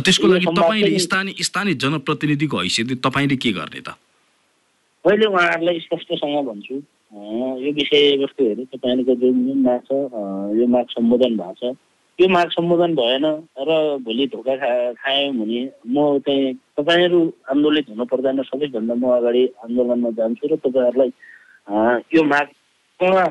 त्यसको 0.00 0.26
लागि 0.32 0.46
तपाईँले 0.56 0.98
स्थानीय 1.04 1.42
स्थानीय 1.44 1.74
जनप्रतिनिधिको 1.84 2.56
हैसियतले 2.56 2.96
तपाईँले 3.04 3.36
के 3.36 3.52
गर्ने 3.52 3.80
त? 3.84 3.92
मैले 5.04 5.26
उहाँहरूलाई 5.26 5.78
स्पष्टसँग 5.86 6.36
भन्छु। 6.48 6.74
यो 7.16 7.72
विषयवस्तुहरू 7.72 8.64
तपाईँहरूको 8.72 9.14
जुन 9.20 9.36
जुन 9.46 9.58
माग 9.62 9.80
छ 9.88 9.92
यो 10.58 10.66
माग 10.68 10.86
सम्बोधन 10.90 11.36
भएको 11.36 11.72
छ 11.72 11.76
यो 12.18 12.28
माग 12.28 12.50
सम्बोधन 12.50 12.94
भएन 12.94 13.24
र 13.68 13.70
भोलि 14.04 14.26
धोका 14.26 14.56
खा 14.56 14.70
खायौँ 15.00 15.32
भने 15.34 15.60
म 15.86 16.18
चाहिँ 16.26 16.52
तपाईँहरू 16.76 17.20
आन्दोलित 17.50 17.88
हुनु 17.90 18.04
पर्दैन 18.04 18.42
सबैभन्दा 18.42 18.94
म 18.94 19.16
अगाडि 19.16 19.42
आन्दोलनमा 19.64 20.10
जान्छु 20.18 20.48
र 20.52 20.56
तपाईँहरूलाई 20.66 21.10
यो 22.14 22.24
माग 22.24 22.46
पूर्ण 23.00 23.26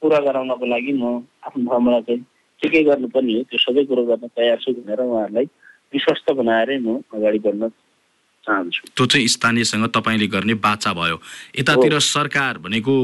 पुरा 0.00 0.18
गराउनको 0.20 0.66
लागि 0.66 0.92
म 0.92 1.04
आफ्नो 1.46 1.70
ठाउँबाट 1.70 2.06
चाहिँ 2.06 2.22
के 2.62 2.68
के 2.68 2.82
गर्नुपर्ने 2.84 3.32
हो। 3.34 3.42
त्यो 3.42 3.58
सबै 3.58 3.84
कुरो 3.84 4.04
गर्न 4.04 4.26
तयार 4.36 4.58
छु 4.58 4.72
भनेर 4.74 5.00
उहाँहरूलाई 5.00 5.46
विश्वस्त 5.94 6.32
बनाएरै 6.32 6.78
म 6.78 6.98
अगाडि 7.14 7.38
बढ्न 7.46 7.70
त्यो 8.48 9.06
चाहिँ 9.06 9.26
स्थानीयसँग 9.28 9.86
तपाईँले 9.94 10.26
गर्ने 10.26 10.54
बाचा 10.64 10.92
भयो। 10.92 11.16
यतातिर 11.58 11.98
सरकार 11.98 12.58
भनेको 12.58 12.94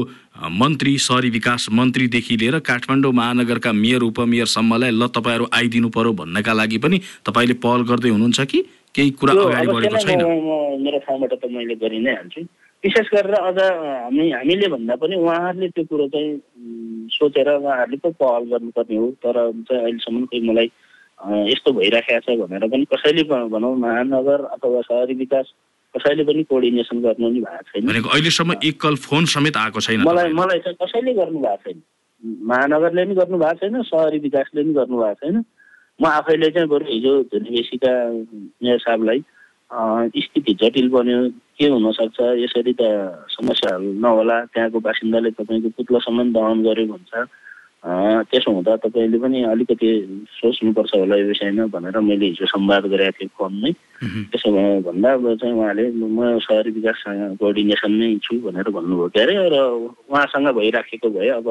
मन्त्री 0.61 0.97
सहरी 0.97 1.29
विकास 1.29 1.67
मन्त्रीदेखि 1.71 2.37
लिएर 2.37 2.59
काठमाडौँ 2.65 3.13
महानगरका 3.13 3.71
मेयर 3.73 4.01
उपमेयरसम्मलाई 4.01 4.91
ल 4.91 5.07
तपाईँहरू 5.13 5.45
आइदिनु 5.53 5.89
पर्यो 5.93 6.13
भन्नका 6.13 6.53
लागि 6.53 6.77
पनि 6.81 6.97
तपाईँले 7.25 7.53
पहल 7.61 7.81
गर्दै 7.85 8.09
हुनुहुन्छ 8.09 8.41
कि? 8.41 8.59
केही 8.95 9.09
कुरा 9.13 9.33
अगाडि 9.33 9.67
बढेको 9.67 9.97
छैन? 10.01 10.21
मेरो 10.81 10.99
ठाउँबाट 11.05 11.33
त 11.37 11.45
मैले 11.53 11.75
गरि 11.77 11.99
नै 12.01 12.13
हाल्छु 12.17 12.41
विशेष 12.83 13.07
गरेर 13.13 13.33
अझ 13.37 13.59
हामी 13.61 14.25
हामीले 14.31 14.67
भन्दा 14.73 14.95
पनि 14.97 15.15
उहाँहरूले 15.21 15.67
त्यो 15.69 15.83
कुरो 15.85 16.07
चाहिँ 16.13 16.33
सोचेर 17.13 17.49
उहाँहरूले 17.61 17.97
पो 18.01 18.09
पहल 18.17 18.43
गर्नुपर्ने 18.51 18.97
हो। 18.97 19.07
तर 19.21 19.35
चाहिँ 19.69 19.83
अहिलेसम्म 19.85 20.25
कोही 20.25 20.41
मलाई 20.49 20.67
यस्तो 21.19 21.71
भइराखेको 21.73 22.19
छ 22.25 22.37
भनेर 22.39 22.67
पनि 22.69 22.85
कसैले 22.93 23.23
भनौँ 23.29 23.75
महानगर 23.77 24.43
अथवा 24.53 24.81
शहरी 24.81 25.13
विकास 25.23 25.53
कसैले 25.95 26.23
पनि 26.23 26.43
कोअर्डिनेसन 26.49 27.01
गर्नु 27.01 27.29
नि 27.29 27.39
भएको 27.41 27.63
छैन। 27.71 27.87
भनेको 27.87 28.09
अहिलेसम्म 28.09 28.55
एकल 28.69 28.95
फोन 29.05 29.25
समेत 29.33 29.57
आएको 29.57 29.81
छैन 29.81 30.01
मलाई। 30.07 30.33
मलाई 30.33 30.59
चाहिँ 30.65 30.77
कसैले 30.83 31.13
गर्नु 31.13 31.39
भएको 31.39 31.71
छैन। 31.71 31.81
महानगरले 32.51 33.05
पनि 33.05 33.15
गर्नु 33.15 33.37
भएको 33.37 33.59
छैन 33.61 33.81
सहरी 33.89 34.19
विकासले 34.27 34.63
पनि 34.63 34.73
गर्नु 34.73 34.97
भएको 34.97 35.25
छैन। 35.25 35.43
म 36.01 36.05
आफैले 36.05 36.49
चाहिँ 36.53 36.69
बरु 36.69 36.85
हिजो 36.85 37.13
धुनीबेसीका 37.33 37.93
मेयर 38.63 38.79
साहबलाई 38.85 39.19
स्थिति 40.23 40.53
जटिल 40.61 40.89
बन्यो 40.89 41.17
के 41.57 41.67
हुनसक्छ 41.67 42.19
यसरी 42.43 42.73
त 42.79 42.81
समस्याहरू 43.33 43.91
नहोला 44.05 44.37
त्यहाँको 44.53 44.79
बासिन्दाले 44.79 45.31
तपाईँको 45.33 45.69
पुत्लोसम्म 45.77 46.31
दहन 46.37 46.63
गर्यो 46.63 46.85
भन्छ। 46.93 47.13
त्यसो 47.83 48.51
हुँदा 48.51 48.75
तपाईँले 48.83 49.17
पनि 49.21 49.43
अलिकति 49.53 49.89
सोच्नुपर्छ 50.39 50.91
होला 50.95 51.15
यो 51.15 51.25
विषयमा 51.27 51.65
भनेर 51.71 51.99
मैले 51.99 52.25
हिजो 52.25 52.45
संवाद 52.45 52.85
गरेको 52.91 53.17
थिएँ 53.17 53.29
फोनमै। 53.37 53.71
त्यसो 54.33 54.49
भए 54.51 54.81
भन्दा 54.87 55.13
अब 55.13 55.25
चाहिँ 55.37 55.53
उहाँले 55.55 55.85
म 55.93 56.39
सहरी 56.41 56.71
विकाससँग 56.73 57.37
कोअर्डिनेसन 57.37 57.91
नै 57.91 58.09
छु 58.25 58.33
भनेर 58.43 58.67
भन्नुभयो। 58.75 59.07
के 59.13 59.21
अरे? 59.21 59.33
र 59.53 59.55
उहाँसँग 60.09 60.47
भइराखेको 60.57 61.09
भए 61.09 61.29
अब 61.37 61.47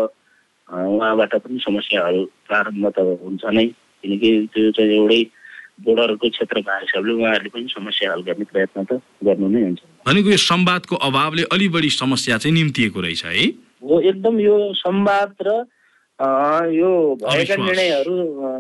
उहाँबाट 0.67 1.33
पनि 1.47 1.59
समस्याहरू 1.63 2.21
प्रारम्भ 2.49 2.85
त 2.91 2.99
हुन्छ 3.23 3.45
नै। 3.57 3.67
किनकि 4.03 4.31
त्यो 4.53 4.71
चाहिँ 4.77 4.93
एउटै 4.93 5.23
बोर्डरको 5.87 6.29
क्षेत्र 6.29 6.57
भएको 6.61 6.85
हिसाबले 6.85 7.13
उहाँहरूले 7.13 7.51
पनि 7.55 7.69
समस्या 7.71 8.13
हल 8.13 8.23
गर्ने 8.27 8.45
प्रयत्न 8.51 8.85
त 8.85 9.01
गर्नु 9.25 9.49
नै 9.49 9.63
हुन्छ। 9.63 9.81
भनेको 10.05 10.29
यो 10.31 10.41
संवादको 10.43 10.97
अभावले 11.09 11.43
अलि 11.55 11.69
बढी 11.71 11.91
समस्या 11.97 12.39
चाहिँ 12.43 12.55
निम्तिएको 12.55 13.01
रहेछ 13.01 13.25
है? 13.25 13.47
हो 13.81 14.01
एकदम 14.11 14.35
यो 14.41 14.57
संवाद 14.75 15.35
र 15.41 15.65
यो 16.17 16.91
भएका। 17.23 17.57
निर्णयहरू 17.57 18.15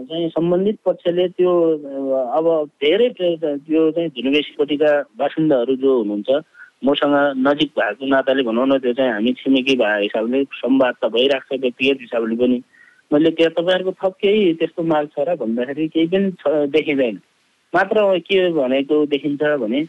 चाहिँ 0.08 0.28
सम्बन्धित 0.30 0.76
पक्षले 0.84 1.26
त्यो 1.28 1.52
अब 2.36 2.46
धेरै 2.84 3.08
त्यो 3.16 3.90
चाहिँ 3.90 4.08
धुनुबेसीपट्टिका 4.12 4.92
बासिन्दाहरू 5.16 5.76
जो 5.80 5.96
हुनुहुन्छ 5.98 6.30
मसँग 6.84 7.14
नजिक 7.46 7.70
भएको 7.78 8.06
नाताले 8.06 8.42
भनौँ 8.44 8.66
न 8.68 8.78
त्यो 8.78 8.92
चाहिँ 8.92 9.12
हामी 9.12 9.32
छिमेकी 9.40 9.74
भएको 9.76 10.02
हिसाबले 10.02 10.42
संवाद 10.60 10.94
त 11.00 11.08
भइरहेको 11.16 11.56
छ 11.56 11.60
व्यक्तिगत 11.60 12.00
हिसाबले 12.00 12.36
पनि। 12.36 12.58
मैले 13.10 13.30
त्यहाँ 13.32 13.52
तपाईँहरूको 13.56 13.92
थप 14.04 14.14
केही 14.20 14.52
त्यस्तो 14.60 14.82
माग 14.82 15.06
छ 15.16 15.24
र 15.24 15.34
भन्दाखेरि 15.40 15.88
केही 15.94 16.06
पनि 16.12 16.30
छ 16.36 16.68
देखिँदैन। 16.76 17.16
मात्र 17.72 18.18
के 18.28 18.38
भनेको 18.52 18.96
देखिन्छ 19.08 19.42
भने 19.64 19.80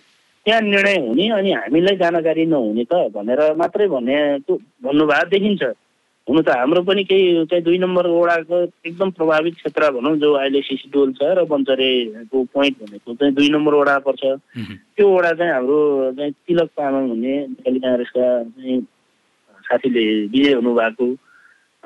त्यहाँ 0.45 0.62
निर्णय 0.62 0.95
हुने 1.03 1.27
अनि 1.36 1.51
हामीलाई 1.51 1.95
जानकारी 1.99 2.45
नहुने 2.47 2.84
त 2.88 3.12
भनेर 3.12 3.41
मात्रै 3.60 3.88
भनेको 3.91 4.56
भन्नुभएको 4.56 5.30
देखिन्छ। 5.36 5.63
हुनु 6.28 6.42
त 6.44 6.50
हाम्रो 6.50 6.82
पनि 6.84 7.04
केही 7.08 7.46
चाहिँ 7.48 7.63
दुई 7.63 7.78
नम्बर 7.80 8.08
वडाको 8.12 8.58
एकदम 8.84 9.10
प्रभावित 9.16 9.56
क्षेत्र 9.56 9.92
भनौँ 9.96 10.16
जो 10.20 10.32
अहिले 10.36 10.62
सिसिडोल 10.62 11.12
छ 11.16 11.24
र 11.24 11.44
बन्चरेको 11.48 12.44
पोइन्ट 12.52 12.76
भनेको 12.84 13.13
चाहिँ 13.16 13.34
दुई 13.34 13.50
नम्बर 13.50 13.74
वडा 13.74 13.98
पर्छ। 14.04 14.24
त्यो 14.96 15.08
वडा 15.08 15.32
चाहिँ 15.40 15.54
हाम्रो 15.54 15.80
चाहिँ 16.20 16.32
तिलक 16.32 16.70
तामाङ 16.76 17.08
हुने 17.10 17.36
नेपाली 17.48 17.80
काङ्ग्रेसका 17.80 18.28
चाहिँ 18.44 18.82
साथीले 19.72 20.06
विजय 20.28 20.54
हुनुभएको। 20.60 21.08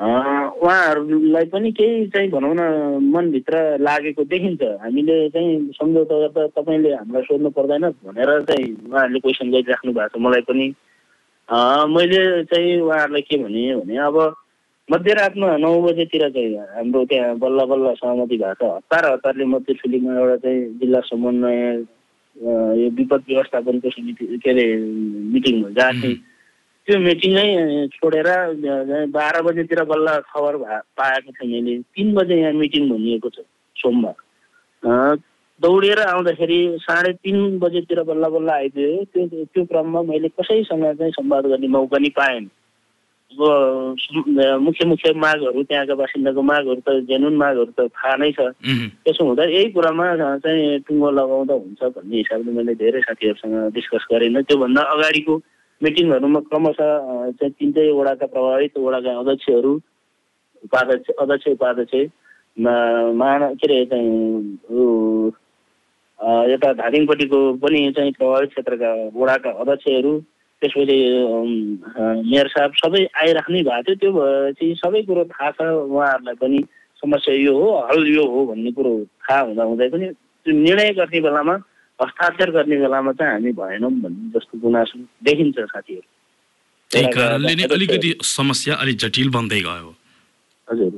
उहाँहरूलाई 0.01 1.45
पनि 1.53 1.71
केही 1.77 2.05
चाहिँ 2.09 2.29
भनौँ 2.33 2.53
न 2.57 2.61
मनभित्र 3.13 3.77
लागेको 3.77 4.23
देखिन्छ। 4.25 4.61
हामीले 4.81 5.17
चाहिँ 5.29 5.69
सम्झौता 5.77 6.15
गर्दा 6.19 6.47
तपाईँले 6.57 6.93
हामीलाई 6.97 7.23
सोध्नु 7.29 7.49
पर्दैन 7.53 7.89
भनेर 8.09 8.29
चाहिँ 8.49 8.65
उहाँहरूले 8.89 9.19
क्वेसन 9.21 9.51
गरिराख्नु 9.53 9.93
भएको 9.93 10.17
छ 10.17 10.21
मलाई 10.25 10.41
पनि। 10.49 10.73
मैले 11.51 12.43
चाहिँ 12.47 12.79
उहाँहरूलाई 12.81 13.21
के 13.21 13.37
भने 13.43 13.75
भने 13.75 13.97
अब 14.07 14.17
मध्यरातमा 14.89 15.57
नौ 15.57 15.71
बजेतिर 15.81 16.29
चाहिँ 16.31 16.55
हाम्रो 16.75 17.03
त्यहाँ 17.11 17.35
बल्ल 17.43 17.65
बल्ल 17.71 17.93
सहमति 17.99 18.37
भएको 18.37 18.67
हतार 18.75 19.05
हतारले 19.11 19.45
मध्य 19.45 19.73
ठुलीमा 19.83 20.11
एउटा 20.19 20.35
चाहिँ 20.47 20.61
जिल्ला 20.79 20.99
समन्वय 21.11 21.59
यो 22.81 22.89
विपद 22.97 23.23
व्यवस्थापनको 23.27 23.89
समिति 23.89 24.37
के 24.43 24.49
अरे 24.51 24.65
मिटिङ 25.35 25.55
जहाँ 25.75 25.91
चाहिँ 26.01 26.15
त्यो 26.87 26.99
मिटिङै 26.99 27.45
छोडेर 27.93 28.27
बाह्र 29.15 29.41
बजेतिर 29.47 29.83
बल्ल 29.91 30.07
खबर 30.31 30.57
भा- 30.57 30.81
पाएको 30.97 31.31
थिएँ 31.31 31.51
मैले। 31.61 31.77
तिन 31.95 32.13
बजे 32.15 32.35
यहाँ 32.41 32.53
मिटिङ 32.53 32.89
भनिएको 32.89 33.29
छ 33.29 33.43
सोमबार। 33.75 34.15
दौडेर 35.61 35.99
आउँदाखेरि 36.01 36.59
साढे 36.81 37.11
तिन 37.23 37.59
बजेतिर 37.59 38.01
बल्ल 38.03 38.29
बल्ल 38.35 38.49
आइदियो। 38.49 39.03
त्यो 39.13 39.45
त्यो 39.45 39.65
क्रममा 39.65 40.01
मैले 40.09 40.29
कसैसँग 40.33 40.85
चाहिँ 40.97 41.11
संवाद 41.11 41.45
गर्ने 41.51 41.67
मौका 41.67 41.97
नि 41.97 42.09
पाएन। 42.17 42.49
अब 43.31 43.41
मुख्य 44.61 44.85
मुख्य 44.85 45.13
मागहरू 45.15 45.63
त्यहाँका 45.63 45.95
बासिन्दाको 45.95 46.41
मागहरू 46.41 46.81
त 46.83 46.89
जेनुन 47.07 47.35
मागहरू 47.37 47.71
त 47.77 47.87
थाहा 47.93 48.15
नै 48.19 48.31
छ। 48.35 48.51
त्यसो 49.05 49.23
हुँदा 49.23 49.43
यही 49.47 49.69
कुरामा 49.71 50.05
चाहिँ 50.43 50.79
टुङ्गो 50.87 51.09
लगाउँदा 51.19 51.53
हुन्छ 51.53 51.81
भन्ने 51.95 52.17
हिसाबले 52.17 52.51
मैले 52.51 52.73
धेरै 52.75 53.01
साथीहरूसँग 53.07 53.55
डिस्कस 53.71 54.03
गरेन। 54.11 54.41
त्योभन्दा 54.41 54.81
अगाडिको 54.81 55.33
मिटिङहरूमा 55.81 56.39
क्रमशः 56.49 56.91
चाहिँ 57.39 57.53
तिनटै 57.59 57.87
वडाका 57.95 58.25
प्रभावित 58.33 58.73
वडाका 58.77 59.11
अध्यक्षहरू 59.19 59.71
उपाध्यक्ष 60.63 61.09
अध्यक्ष 61.21 61.47
उपाध्यक्ष 61.47 61.95
महान 62.59 63.41
के 63.55 63.65
अरे 63.67 63.85
चाहिँ 63.85 64.11
यता 66.21 66.69
धादिङपट्टिको 66.81 67.39
पनि 67.61 67.79
चाहिँ 67.97 68.11
प्रभावित 68.17 68.49
क्षेत्रका 68.49 68.89
वडाका 69.15 69.49
अध्यक्षहरू 69.61 70.13
त्यसपछि 70.61 70.97
मेयर 72.29 72.47
साहब 72.53 72.71
सबै 72.77 73.01
आइराख्नै 73.21 73.61
भएको 73.65 73.81
थियो। 73.81 73.95
त्यो 73.97 74.11
भएपछि 74.13 74.65
सबै 74.83 75.01
कुरो 75.09 75.23
थाहा 75.33 75.49
छ 75.57 75.59
उहाँहरूलाई 75.89 76.35
पनि 76.37 76.59
समस्या 77.03 77.33
यो 77.35 77.53
हो 77.57 77.67
हल 77.89 78.01
यो 78.07 78.25
हो 78.29 78.45
भन्ने 78.53 78.71
कुरो 78.77 78.91
थाहा 79.25 79.39
हुँदा 79.49 79.63
हुँदै 79.65 79.89
पनि 79.89 80.07
त्यो 80.45 80.53
निर्णय 80.53 80.89
गर्ने 81.01 81.19
बेलामा 81.25 81.55
हस्ताक्षर 81.99 82.49
गर्ने 82.51 82.77
बेलामा 82.85 83.11
चाहिँ 83.17 83.33
हामी 83.33 83.51
भएनौँ 83.57 83.91
भन्ने 84.05 84.29
जस्तो 84.37 84.57
गुनासो 84.61 84.97
देखिन्छ 85.25 85.57
साथीहरू। 85.73 86.07
त्यही 86.91 87.05
कारणले 87.17 87.53
नै 87.55 87.65
अलिकति 87.73 88.09
समस्या 88.29 88.73
अलिक 88.77 88.97
जटिल 89.03 89.29
बन्दै 89.33 89.61
गयो। 89.65 89.89
हजुर। 90.67 90.93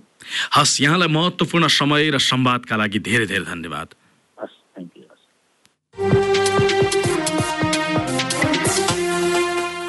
हस् 0.55 0.75
यहाँलाई 0.81 1.09
महत्त्वपूर्ण 1.15 1.67
समय 1.79 2.09
र 2.15 2.17
संवादका 2.19 2.75
लागि 2.75 2.99
धेरै 3.07 3.25
धेरै 3.31 3.45
धन्यवाद 3.45 3.87
हस् 4.37 4.55
थ्याङ्क 4.75 4.91
यू 4.97 5.03
हस् 5.03 5.25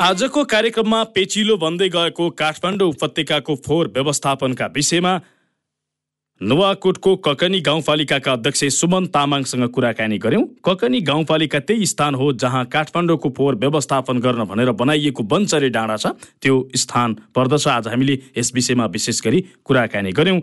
आजको 0.05 0.45
कार्यक्रममा 0.45 1.03
पेचिलो 1.17 1.57
बन्दै 1.57 1.89
गएको 1.89 2.25
काठमाडौँ 2.31 2.89
उपत्यकाको 2.89 3.55
फोहोर 3.67 3.89
व्यवस्थापनका 3.89 4.67
विषयमा 4.75 5.13
नुवाकोटको 6.41 7.17
ककनी 7.17 7.61
गाउँपालिकाका 7.61 8.33
अध्यक्ष 8.33 8.65
सुमन 8.77 9.07
तामाङसँग 9.07 9.65
कुराकानी 9.69 10.19
गर्यौं 10.19 10.45
ककनी 10.65 11.01
गाउँपालिका 11.01 11.59
त्यही 11.61 11.87
स्थान 11.87 12.15
हो 12.15 12.33
जहाँ 12.33 12.65
काठमाडौँको 12.67 13.29
फोहोर 13.37 13.55
व्यवस्थापन 13.57 14.19
गर्न 14.21 14.45
भनेर 14.45 14.71
बनाइएको 14.77 15.23
बन्चरे 15.25 15.69
डाँडा 15.71 15.97
छ। 15.97 16.07
त्यो 16.43 16.55
स्थान 16.77 17.15
पर्दछ। 17.35 17.69
आज 17.69 17.89
हामीले 17.89 18.19
यस 18.37 18.53
विषयमा 18.55 18.87
विशेष 18.87 19.23
गरी 19.25 19.41
कुराकानी 19.65 20.13
गर्यौं 20.13 20.41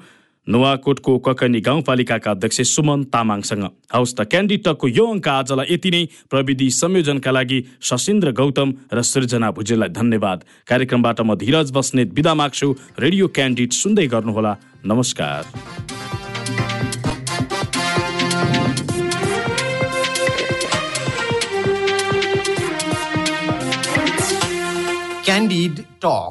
नुवाकोटको 0.47 1.17
ककनी 1.25 1.60
गाउँपालिकाका 1.62 2.32
अध्यक्ष 2.32 2.62
सुमन 2.73 3.04
तामाङसँग। 3.13 3.63
हवस् 3.93 4.15
त 4.17 4.19
क्यान्डिटकको 4.25 4.88
यो 4.88 5.06
अङ्क 5.06 5.27
आजलाई 5.27 5.67
यति 5.69 5.89
नै। 5.91 6.04
प्रविधि 6.30 6.67
संयोजनका 6.82 7.32
लागि 7.32 7.60
सशिन्द्र 7.80 8.32
गौतम 8.32 8.69
र 8.93 9.01
सृजना 9.01 9.51
भुजेललाई 9.54 9.89
धन्यवाद। 9.89 10.39
कार्यक्रमबाट 10.67 11.21
म 11.21 11.36
धीरज 11.38 11.71
बस्नेत 11.71 12.10
बिदा 12.17 12.34
माग्छु। 12.34 12.67
रेडियो 12.99 13.25
क्यान्डिड 13.38 13.71
सुन्दै 13.71 14.08
गर्नुहोला। 14.08 14.54
नमस्कार। 14.86 15.41
Candid 25.21 25.75
Talk. 26.01 26.30